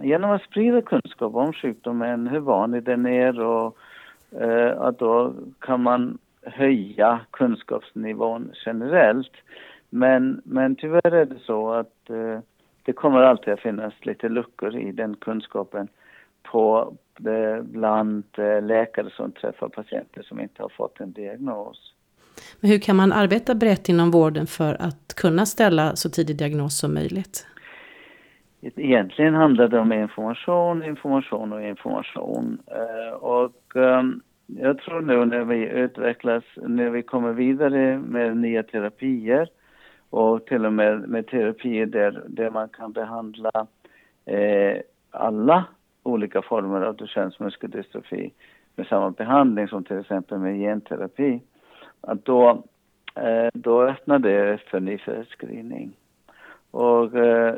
genom 0.00 0.30
att 0.30 0.42
sprida 0.42 0.82
kunskap 0.82 1.34
om 1.34 1.52
sjukdomen, 1.52 2.26
hur 2.26 2.40
vanlig 2.40 2.82
den 2.82 3.06
är 3.06 3.40
och 3.40 3.76
Eh, 4.30 4.80
att 4.80 4.98
då 4.98 5.34
kan 5.58 5.82
man 5.82 6.18
höja 6.42 7.20
kunskapsnivån 7.30 8.52
generellt. 8.66 9.32
Men, 9.90 10.42
men 10.44 10.76
tyvärr 10.76 11.12
är 11.14 11.24
det 11.24 11.38
så 11.46 11.72
att 11.72 12.10
eh, 12.10 12.40
det 12.82 12.92
kommer 12.92 13.18
alltid 13.18 13.52
att 13.52 13.60
finnas 13.60 13.94
lite 14.02 14.28
luckor 14.28 14.76
i 14.76 14.92
den 14.92 15.16
kunskapen 15.16 15.88
på, 16.42 16.94
eh, 17.18 17.62
bland 17.62 18.24
eh, 18.36 18.62
läkare 18.62 19.10
som 19.10 19.32
träffar 19.32 19.68
patienter 19.68 20.22
som 20.22 20.40
inte 20.40 20.62
har 20.62 20.68
fått 20.68 21.00
en 21.00 21.12
diagnos. 21.12 21.94
Men 22.60 22.70
hur 22.70 22.78
kan 22.78 22.96
man 22.96 23.12
arbeta 23.12 23.54
brett 23.54 23.88
inom 23.88 24.10
vården 24.10 24.46
för 24.46 24.82
att 24.82 25.14
kunna 25.16 25.46
ställa 25.46 25.96
så 25.96 26.10
tidig 26.10 26.36
diagnos 26.36 26.78
som 26.78 26.94
möjligt? 26.94 27.46
Egentligen 28.60 29.34
handlar 29.34 29.68
det 29.68 29.78
om 29.78 29.92
information, 29.92 30.84
information 30.84 31.52
och 31.52 31.62
information. 31.62 32.58
Eh, 32.66 33.14
och 33.14 33.76
ehm, 33.76 34.20
jag 34.46 34.78
tror 34.78 35.00
nu 35.00 35.24
när 35.24 35.44
vi 35.44 35.68
utvecklas, 35.68 36.44
när 36.56 36.90
vi 36.90 37.02
kommer 37.02 37.32
vidare 37.32 37.98
med 37.98 38.36
nya 38.36 38.62
terapier 38.62 39.48
och 40.10 40.46
till 40.46 40.66
och 40.66 40.72
med 40.72 41.08
med 41.08 41.26
terapier 41.26 41.86
där, 41.86 42.22
där 42.26 42.50
man 42.50 42.68
kan 42.68 42.92
behandla 42.92 43.66
eh, 44.24 44.78
alla 45.10 45.64
olika 46.02 46.42
former 46.42 46.80
av 46.80 46.96
Duchennes 46.96 47.40
muskeldystrofi 47.40 48.32
med 48.76 48.86
samma 48.86 49.10
behandling 49.10 49.68
som 49.68 49.84
till 49.84 49.98
exempel 49.98 50.38
med 50.38 50.58
genterapi. 50.58 51.40
Att 52.00 52.24
då, 52.24 52.62
eh, 53.14 53.48
då 53.54 53.82
öppnar 53.82 54.18
det 54.18 54.58
för 54.70 54.80
ny 54.80 54.98
förskrivning. 54.98 55.92
Och 56.70 57.16
eh, 57.16 57.54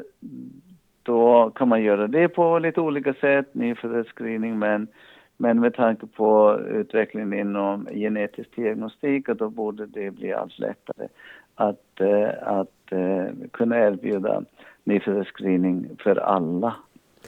då 1.03 1.51
kan 1.51 1.69
man 1.69 1.83
göra 1.83 2.07
det 2.07 2.29
på 2.29 2.59
lite 2.59 2.81
olika 2.81 3.15
sätt, 3.15 3.55
nyföddhetsscreening, 3.55 4.59
men, 4.59 4.89
men 5.37 5.61
med 5.61 5.75
tanke 5.75 6.07
på 6.07 6.61
utvecklingen 6.71 7.33
inom 7.33 7.89
genetisk 7.93 8.57
diagnostik, 8.57 9.27
då 9.27 9.49
borde 9.49 9.87
det 9.87 10.11
bli 10.11 10.33
allt 10.33 10.59
lättare 10.59 11.09
att, 11.55 12.01
eh, 12.01 12.29
att 12.43 12.93
eh, 12.93 13.49
kunna 13.51 13.79
erbjuda 13.79 14.43
nyföddhetsscreening 14.85 15.89
för 15.99 16.17
alla 16.17 16.75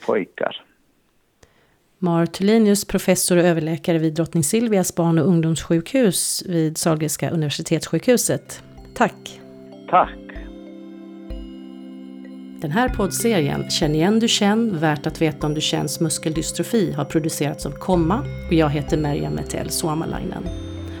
pojkar. 0.05 0.63
Mar 1.99 2.25
Tullinius, 2.25 2.85
professor 2.85 3.37
och 3.37 3.43
överläkare 3.43 3.97
vid 3.97 4.13
Drottning 4.13 4.43
Silvias 4.43 4.95
barn 4.95 5.19
och 5.19 5.27
ungdomssjukhus 5.27 6.43
vid 6.49 6.77
Sahlgrenska 6.77 7.29
universitetssjukhuset. 7.29 8.63
Tack! 8.93 9.41
Tack! 9.89 10.22
Den 12.63 12.71
här 12.71 12.89
poddserien 12.89 13.69
Känn 13.69 13.95
igen 13.95 14.19
Duchenne, 14.19 14.79
värt 14.79 15.07
att 15.07 15.21
veta 15.21 15.47
om 15.47 15.53
Duchennes 15.53 15.99
muskeldystrofi 15.99 16.91
har 16.91 17.05
producerats 17.05 17.65
av 17.65 17.71
Komma 17.71 18.25
och 18.47 18.53
jag 18.53 18.69
heter 18.69 18.97
Merja 18.97 19.29
Metell 19.29 19.69
Suomalainen. 19.69 20.43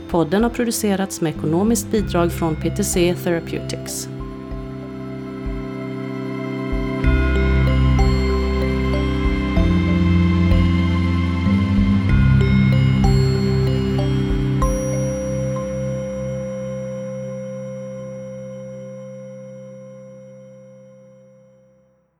Podden 0.09 0.43
har 0.43 0.49
producerats 0.49 1.21
med 1.21 1.35
ekonomiskt 1.35 1.91
bidrag 1.91 2.31
från 2.31 2.55
PTC 2.55 3.15
Therapeutics. 3.23 4.09